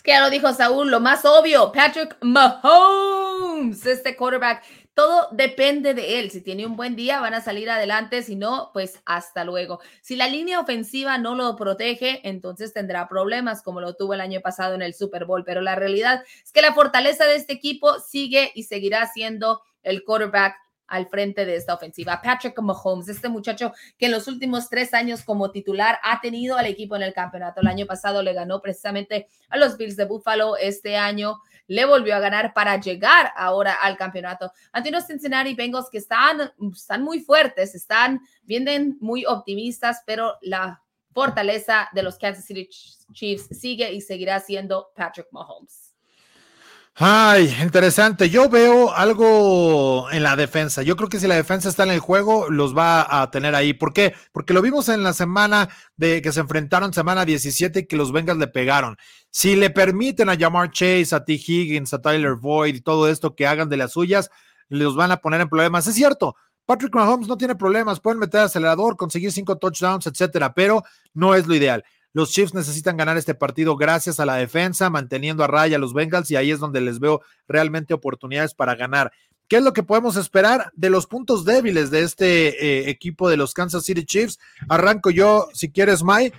[0.03, 6.19] Que ya lo dijo Saúl, lo más obvio, Patrick Mahomes, este quarterback todo depende de
[6.19, 6.29] él.
[6.31, 8.21] Si tiene un buen día, van a salir adelante.
[8.21, 9.79] Si no, pues hasta luego.
[10.01, 14.41] Si la línea ofensiva no lo protege, entonces tendrá problemas como lo tuvo el año
[14.41, 15.43] pasado en el Super Bowl.
[15.43, 20.03] Pero la realidad es que la fortaleza de este equipo sigue y seguirá siendo el
[20.03, 20.55] quarterback
[20.93, 22.21] al frente de esta ofensiva.
[22.21, 26.67] Patrick Mahomes, este muchacho que en los últimos tres años como titular ha tenido al
[26.67, 27.61] equipo en el campeonato.
[27.61, 30.55] El año pasado le ganó precisamente a los Bills de Buffalo.
[30.55, 35.89] Este año le volvió a ganar para llegar ahora al campeonato ante unos Cincinnati Bengals
[35.89, 40.79] que están, están muy fuertes, están, vienen muy optimistas, pero la
[41.11, 42.69] fortaleza de los Kansas City
[43.13, 45.92] Chiefs sigue y seguirá siendo Patrick Mahomes.
[46.95, 48.29] Ay, interesante.
[48.29, 50.83] Yo veo algo en la defensa.
[50.83, 53.73] Yo creo que si la defensa está en el juego, los va a tener ahí.
[53.73, 54.13] ¿Por qué?
[54.31, 58.11] Porque lo vimos en la semana de que se enfrentaron, semana 17, y que los
[58.11, 58.95] Bengals le pegaron.
[59.31, 61.33] Si le permiten a Jamar Chase, a T.
[61.33, 64.29] Higgins, a Tyler Boyd y todo esto que hagan de las suyas,
[64.69, 65.87] los van a poner en problemas.
[65.87, 66.35] Es cierto,
[66.67, 70.83] Patrick Mahomes no tiene problemas, pueden meter acelerador, conseguir cinco touchdowns, etcétera, pero
[71.15, 71.83] no es lo ideal.
[72.13, 75.93] Los Chiefs necesitan ganar este partido gracias a la defensa, manteniendo a raya a los
[75.93, 79.11] Bengals y ahí es donde les veo realmente oportunidades para ganar.
[79.47, 83.37] ¿Qué es lo que podemos esperar de los puntos débiles de este eh, equipo de
[83.37, 84.39] los Kansas City Chiefs?
[84.69, 86.31] Arranco yo, si quieres, Mai.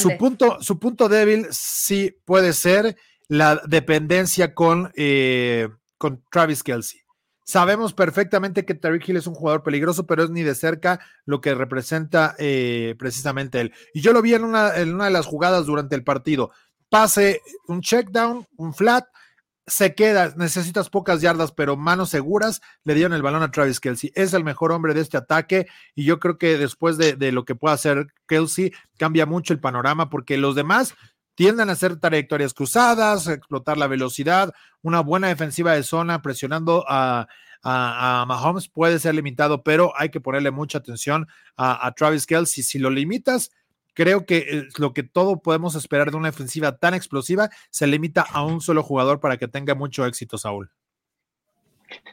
[0.00, 2.96] Su punto, su punto débil sí puede ser
[3.28, 5.68] la dependencia con, eh,
[5.98, 7.01] con Travis Kelsey.
[7.44, 11.40] Sabemos perfectamente que Tariq Hill es un jugador peligroso, pero es ni de cerca lo
[11.40, 13.72] que representa eh, precisamente él.
[13.92, 16.52] Y yo lo vi en una, de las jugadas durante el partido.
[16.88, 19.06] Pase, un check down, un flat,
[19.66, 24.12] se queda, necesitas pocas yardas, pero manos seguras, le dieron el balón a Travis Kelsey.
[24.14, 27.44] Es el mejor hombre de este ataque y yo creo que después de, de lo
[27.44, 30.94] que pueda hacer Kelsey, cambia mucho el panorama porque los demás
[31.42, 37.26] tienden a hacer trayectorias cruzadas, explotar la velocidad, una buena defensiva de zona presionando a,
[37.64, 41.26] Mahomes puede ser limitado, pero hay que ponerle mucha atención
[41.56, 42.62] a, Travis Kelsey.
[42.62, 43.50] Si lo limitas,
[43.92, 48.44] creo que lo que todo podemos esperar de una defensiva tan explosiva se limita a
[48.44, 50.70] un solo jugador para que tenga mucho éxito, Saúl.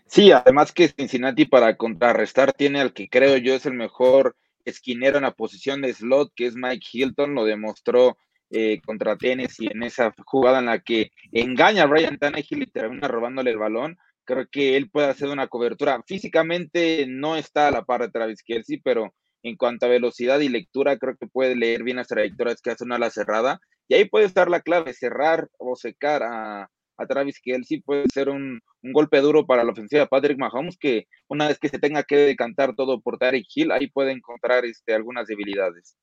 [0.08, 5.18] Sí, además que Cincinnati para contrarrestar tiene al que creo yo es el mejor esquinero
[5.18, 8.18] en la posición de slot, que es Mike Hilton, lo demostró
[8.52, 13.08] eh, contra Tennessee en esa jugada en la que engaña a Ryan Tannehill y termina
[13.08, 13.98] robándole el balón.
[14.26, 16.02] Creo que él puede hacer una cobertura.
[16.08, 20.50] Físicamente no está a la par de Travis Kelsey, pero en cuanto a velocidad y
[20.50, 23.60] lectura, creo que puede leer bien las trayectorias que hace una ala cerrada.
[23.88, 26.70] Y ahí puede estar la clave, cerrar o secar a,
[27.00, 31.08] a Travis Kelsey puede ser un, golpe duro para la ofensiva de Patrick Mahomes, que
[31.28, 34.94] una vez que se tenga que decantar todo por Tarek Hill, ahí puede encontrar este,
[34.94, 35.98] algunas debilidades.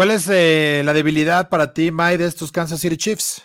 [0.00, 3.42] ¿Cuál es eh, la debilidad para ti, May, de estos Kansas City Chiefs?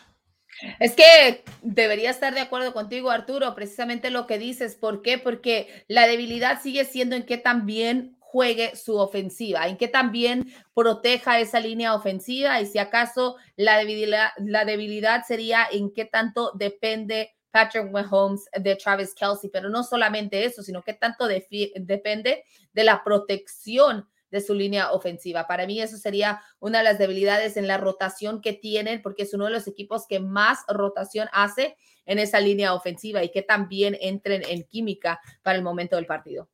[0.80, 4.76] Es que debería estar de acuerdo contigo, Arturo, precisamente lo que dices.
[4.76, 5.18] ¿Por qué?
[5.18, 11.42] Porque la debilidad sigue siendo en que también juegue su ofensiva, en que también proteja
[11.42, 17.36] esa línea ofensiva y si acaso la debilidad, la debilidad sería en qué tanto depende
[17.52, 23.04] Patrick Mahomes de Travis Kelsey, pero no solamente eso, sino que tanto depende de la
[23.04, 25.48] protección de su línea ofensiva.
[25.48, 29.34] Para mí eso sería una de las debilidades en la rotación que tienen, porque es
[29.34, 33.98] uno de los equipos que más rotación hace en esa línea ofensiva y que también
[34.02, 36.50] entren en química para el momento del partido.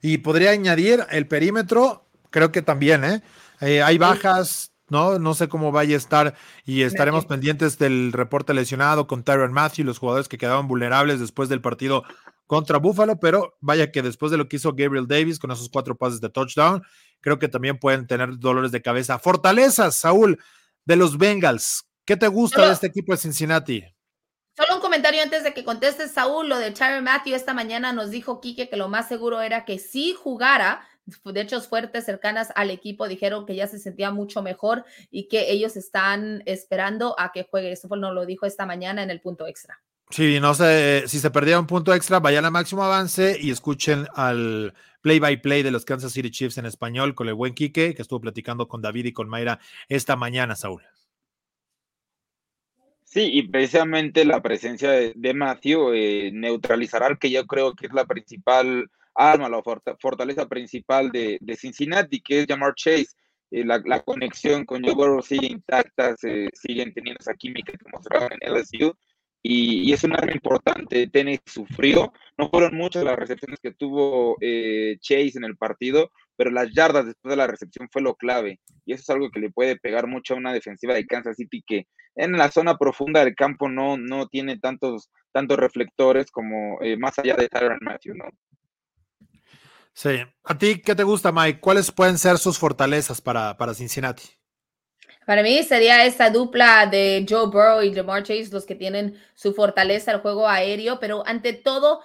[0.00, 3.22] Y podría añadir el perímetro, creo que también, ¿eh?
[3.60, 5.18] eh hay bajas, ¿no?
[5.18, 9.86] No sé cómo vaya a estar y estaremos pendientes del reporte lesionado con Tyron Matthew,
[9.86, 12.04] los jugadores que quedaban vulnerables después del partido
[12.48, 15.96] contra Buffalo, pero vaya que después de lo que hizo Gabriel Davis con esos cuatro
[15.96, 16.82] pases de touchdown,
[17.20, 19.18] creo que también pueden tener dolores de cabeza.
[19.18, 20.42] Fortalezas, Saúl,
[20.84, 21.84] de los Bengals.
[22.04, 23.84] ¿Qué te gusta de este equipo de Cincinnati?
[24.56, 28.10] Solo un comentario antes de que conteste Saúl, lo de Tyron Matthew esta mañana nos
[28.10, 30.80] dijo Quique que lo más seguro era que si jugara,
[31.24, 35.52] de hecho fuertes cercanas al equipo dijeron que ya se sentía mucho mejor y que
[35.52, 37.70] ellos están esperando a que juegue.
[37.70, 39.80] Eso nos lo dijo esta mañana en el punto extra.
[40.10, 44.08] Sí, no sé, si se perdía un punto extra, vayan a máximo avance y escuchen
[44.14, 47.94] al play by play de los Kansas City Chiefs en español con el buen Quique,
[47.94, 50.82] que estuvo platicando con David y con Mayra esta mañana, Saúl.
[53.04, 57.92] Sí, y precisamente la presencia de, Matthew eh, neutralizará al que yo creo que es
[57.94, 59.62] la principal arma, la
[59.98, 63.08] fortaleza principal de, Cincinnati, que es Jamar Chase.
[63.50, 66.14] Eh, la, conexión con Joe Burrow sigue intacta,
[66.52, 68.94] siguen teniendo esa química que mostraron en LSU
[69.42, 71.06] y, es un arma importante.
[71.08, 76.50] Tennessee sufrió, no fueron muchas las recepciones que tuvo eh, Chase en el partido, pero
[76.50, 78.60] las yardas después de la recepción fue lo clave.
[78.84, 81.62] Y eso es algo que le puede pegar mucho a una defensiva de Kansas City
[81.66, 86.96] que en la zona profunda del campo no, no tiene tantos, tantos reflectores como eh,
[86.96, 88.14] más allá de Tyron Matthew.
[89.92, 90.10] Sí.
[90.44, 91.60] ¿A ti qué te gusta, Mike?
[91.60, 94.37] ¿Cuáles pueden ser sus fortalezas para, para Cincinnati?
[95.28, 99.52] Para mí sería esta dupla de Joe Burrow y Jamar Chase los que tienen su
[99.52, 102.00] fortaleza el juego aéreo, pero ante todo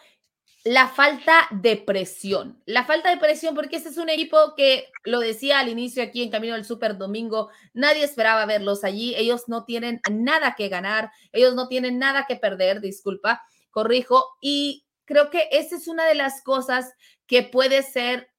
[0.66, 2.62] la falta de presión.
[2.66, 6.22] La falta de presión porque este es un equipo que lo decía al inicio aquí
[6.22, 11.10] en Camino del Super Domingo, nadie esperaba verlos allí, ellos no tienen nada que ganar,
[11.32, 16.16] ellos no tienen nada que perder, disculpa, corrijo, y creo que esa es una de
[16.16, 16.92] las cosas
[17.26, 18.32] que puede ser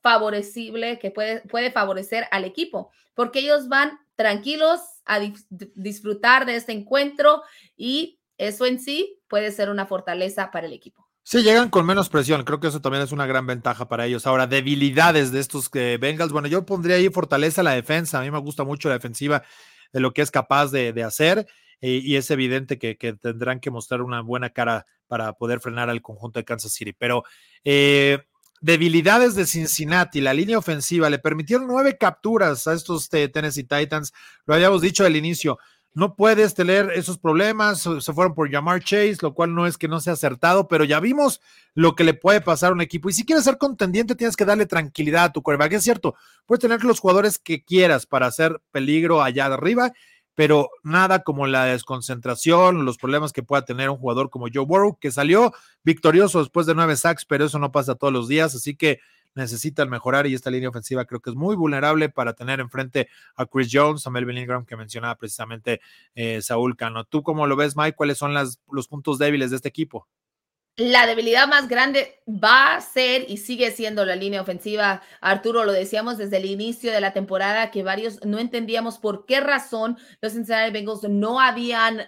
[0.00, 5.20] favorecible, que puede, puede favorecer al equipo, porque ellos van tranquilos a
[5.76, 7.42] disfrutar de este encuentro
[7.76, 11.08] y eso en sí puede ser una fortaleza para el equipo.
[11.22, 12.42] Sí, llegan con menos presión.
[12.42, 14.26] Creo que eso también es una gran ventaja para ellos.
[14.26, 16.32] Ahora, debilidades de estos que Bengals.
[16.32, 18.18] Bueno, yo pondría ahí fortaleza la defensa.
[18.18, 19.44] A mí me gusta mucho la defensiva
[19.92, 21.46] de lo que es capaz de, hacer.
[21.80, 26.40] Y, es evidente que, tendrán que mostrar una buena cara para poder frenar al conjunto
[26.40, 26.92] de Kansas City.
[26.92, 27.22] Pero
[27.62, 28.26] eh,
[28.60, 34.12] debilidades de Cincinnati, la línea ofensiva, le permitieron nueve capturas a estos Tennessee Titans,
[34.46, 35.58] lo habíamos dicho al inicio,
[35.94, 39.88] no puedes tener esos problemas, se fueron por llamar Chase, lo cual no es que
[39.88, 41.40] no sea acertado, pero ya vimos
[41.74, 43.08] lo que le puede pasar a un equipo.
[43.08, 45.72] Y si quieres ser contendiente, tienes que darle tranquilidad a tu quarterback.
[45.72, 46.14] Es cierto,
[46.46, 49.92] puedes tener los jugadores que quieras para hacer peligro allá de arriba
[50.38, 54.96] pero nada como la desconcentración, los problemas que pueda tener un jugador como Joe Burrow,
[54.96, 58.76] que salió victorioso después de nueve sacks, pero eso no pasa todos los días, así
[58.76, 59.00] que
[59.34, 63.46] necesitan mejorar y esta línea ofensiva creo que es muy vulnerable para tener enfrente a
[63.46, 65.80] Chris Jones, a Melvin Ingram, que mencionaba precisamente
[66.14, 67.02] eh, Saúl Cano.
[67.02, 67.96] ¿Tú cómo lo ves, Mike?
[67.96, 70.06] ¿Cuáles son los puntos débiles de este equipo?
[70.78, 75.02] La debilidad más grande va a ser y sigue siendo la línea ofensiva.
[75.20, 79.40] Arturo, lo decíamos desde el inicio de la temporada que varios no entendíamos por qué
[79.40, 82.06] razón los Cincinnati Bengals no habían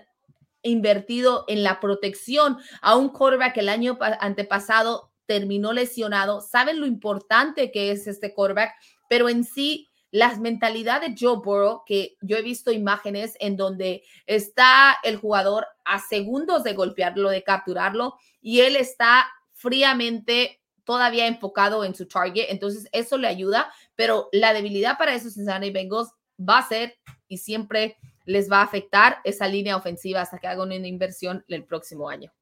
[0.62, 6.40] invertido en la protección a un quarterback el año antepasado terminó lesionado.
[6.40, 8.72] Saben lo importante que es este quarterback,
[9.08, 14.02] pero en sí la mentalidad de Joe Burrow, que yo he visto imágenes en donde
[14.26, 21.84] está el jugador a segundos de golpearlo, de capturarlo, y él está fríamente todavía enfocado
[21.84, 26.58] en su target, entonces eso le ayuda, pero la debilidad para esos Cincinnati Bengals va
[26.58, 26.98] a ser
[27.28, 31.64] y siempre les va a afectar esa línea ofensiva hasta que hagan una inversión el
[31.64, 32.32] próximo año.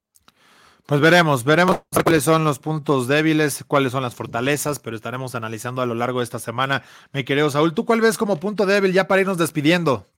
[0.89, 5.83] Pues veremos, veremos cuáles son los puntos débiles, cuáles son las fortalezas, pero estaremos analizando
[5.83, 6.81] a lo largo de esta semana.
[7.13, 10.11] Mi querido Saúl, ¿tú cuál ves como punto débil ya para irnos despidiendo?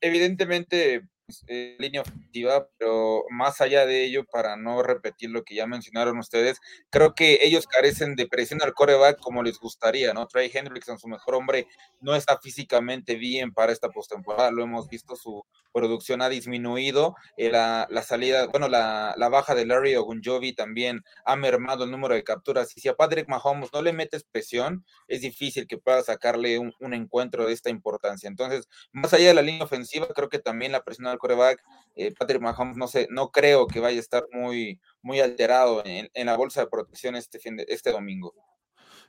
[0.00, 1.06] Evidentemente,
[1.48, 6.18] eh, línea ofensiva, pero más allá de ello, para no repetir lo que ya mencionaron
[6.18, 10.28] ustedes, creo que ellos carecen de presión al coreback como les gustaría, ¿no?
[10.28, 11.66] Trey Hendrickson, su mejor hombre,
[12.00, 17.50] no está físicamente bien para esta postemporada, lo hemos visto, su producción ha disminuido, eh,
[17.50, 22.76] la, salida, bueno, la, baja de Larry Ogunjovi también ha mermado el número de capturas,
[22.76, 26.72] y si a Patrick Mahomes no le metes presión, es difícil que pueda sacarle un,
[26.78, 28.28] un encuentro de esta importancia.
[28.28, 31.62] Entonces, más allá de la línea ofensiva, creo que también la presión coreback,
[31.94, 36.08] eh, Patrick Mahomes, no sé, no creo que vaya a estar muy, muy alterado en,
[36.26, 38.34] la bolsa de protección este, fin de, este domingo.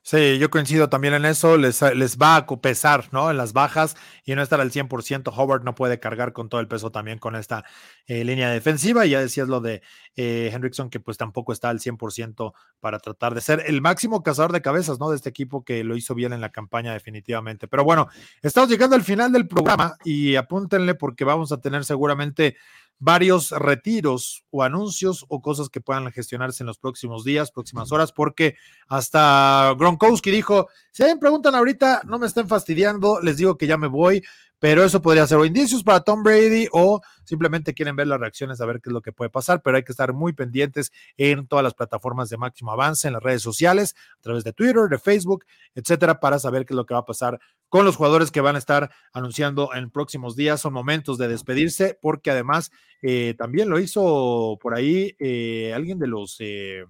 [0.02, 3.30] Sí, yo coincido también en eso, les, les va a pesar, ¿no?
[3.30, 5.34] En las bajas y no estar al 100%.
[5.36, 7.66] Howard no puede cargar con todo el peso también con esta
[8.06, 9.06] eh, línea defensiva.
[9.06, 9.82] Y ya decías lo de
[10.16, 14.54] eh, Hendrickson, que pues tampoco está al 100% para tratar de ser el máximo cazador
[14.54, 15.10] de cabezas, ¿no?
[15.10, 17.68] De este equipo que lo hizo bien en la campaña definitivamente.
[17.68, 18.08] Pero bueno,
[18.42, 22.56] estamos llegando al final del programa y apúntenle porque vamos a tener seguramente
[23.00, 28.12] varios retiros o anuncios o cosas que puedan gestionarse en los próximos días, próximas horas,
[28.12, 28.56] porque
[28.88, 33.78] hasta Gronkowski dijo, si alguien preguntan ahorita, no me estén fastidiando, les digo que ya
[33.78, 34.24] me voy,
[34.60, 38.60] pero eso podría ser o indicios para Tom Brady o simplemente quieren ver las reacciones
[38.62, 41.48] a ver qué es lo que puede pasar, pero hay que estar muy pendientes en
[41.48, 45.00] todas las plataformas de máximo avance, en las redes sociales, a través de Twitter, de
[45.00, 45.46] Facebook,
[45.76, 47.40] etcétera, para saber qué es lo que va a pasar
[47.70, 50.62] con los jugadores que van a estar anunciando en próximos días.
[50.62, 56.08] Son momentos de despedirse, porque además eh, también lo hizo por ahí eh, alguien de
[56.08, 56.38] los.
[56.40, 56.86] Eh,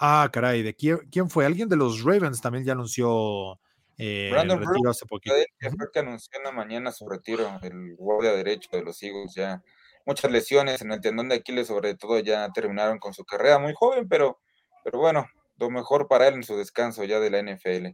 [0.00, 1.44] Ah, caray, ¿de quién, quién fue?
[1.44, 3.58] Alguien de los Ravens también ya anunció
[3.98, 5.34] eh, Brandon retiro hace poquito.
[5.58, 9.34] Que fue que anunció en la mañana su retiro, el guardia derecho de los Eagles,
[9.34, 9.62] ya
[10.06, 13.74] muchas lesiones en el tendón de Aquiles, sobre todo, ya terminaron con su carrera muy
[13.74, 14.38] joven, pero,
[14.84, 15.26] pero bueno,
[15.58, 17.88] lo mejor para él en su descanso ya de la NFL.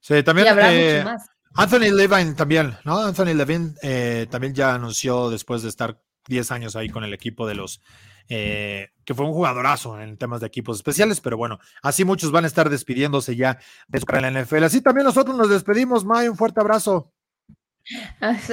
[0.00, 0.48] Sí, también.
[0.60, 1.04] Eh,
[1.54, 2.98] Anthony Levine también, ¿no?
[2.98, 7.46] Anthony Levine eh, también ya anunció después de estar 10 años ahí con el equipo
[7.46, 7.80] de los
[8.30, 12.44] eh, que fue un jugadorazo en temas de equipos especiales, pero bueno, así muchos van
[12.44, 13.58] a estar despidiéndose ya
[13.88, 14.64] de su carrera en la NFL.
[14.64, 17.12] Así también nosotros nos despedimos, May, un fuerte abrazo.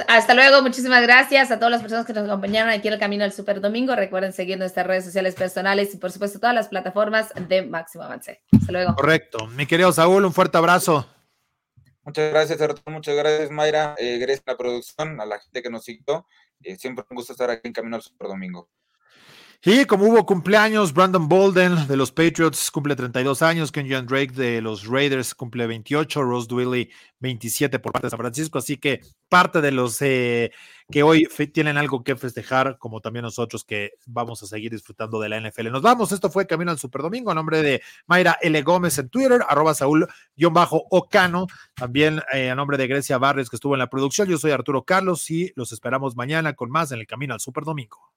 [0.08, 3.22] Hasta luego, muchísimas gracias a todas las personas que nos acompañaron aquí en el Camino
[3.22, 3.94] al Super Domingo.
[3.94, 8.42] Recuerden seguir nuestras redes sociales personales y por supuesto todas las plataformas de Máximo Avance.
[8.52, 8.96] Hasta luego.
[8.96, 9.46] Correcto.
[9.48, 11.08] Mi querido Saúl, un fuerte abrazo.
[12.02, 13.94] Muchas gracias, Muchas gracias, Mayra.
[13.98, 16.26] Eh, gracias a la producción, a la gente que nos siguió.
[16.62, 18.68] Eh, siempre un gusto estar aquí en Camino al Super Domingo.
[19.60, 24.62] Y como hubo cumpleaños, Brandon Bolden de los Patriots cumple 32 años, Kenyon Drake de
[24.62, 26.88] los Raiders cumple 28, Rose Dwelly
[27.18, 30.52] 27 por parte de San Francisco, así que parte de los eh,
[30.88, 35.28] que hoy tienen algo que festejar, como también nosotros que vamos a seguir disfrutando de
[35.28, 35.72] la NFL.
[35.72, 38.62] Nos vamos, esto fue Camino al Super Domingo, a nombre de Mayra L.
[38.62, 43.80] Gómez en Twitter, arroba Saúl-Ocano, también eh, a nombre de Grecia Barrios que estuvo en
[43.80, 47.34] la producción, yo soy Arturo Carlos y los esperamos mañana con más en el Camino
[47.34, 48.12] al Super Domingo.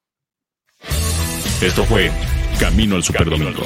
[1.62, 2.12] Esto fue
[2.60, 3.64] Camino al Superdomingo,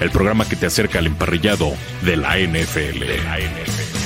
[0.00, 3.00] el programa que te acerca al emparrillado de la NFL.
[3.00, 3.97] De la NFL.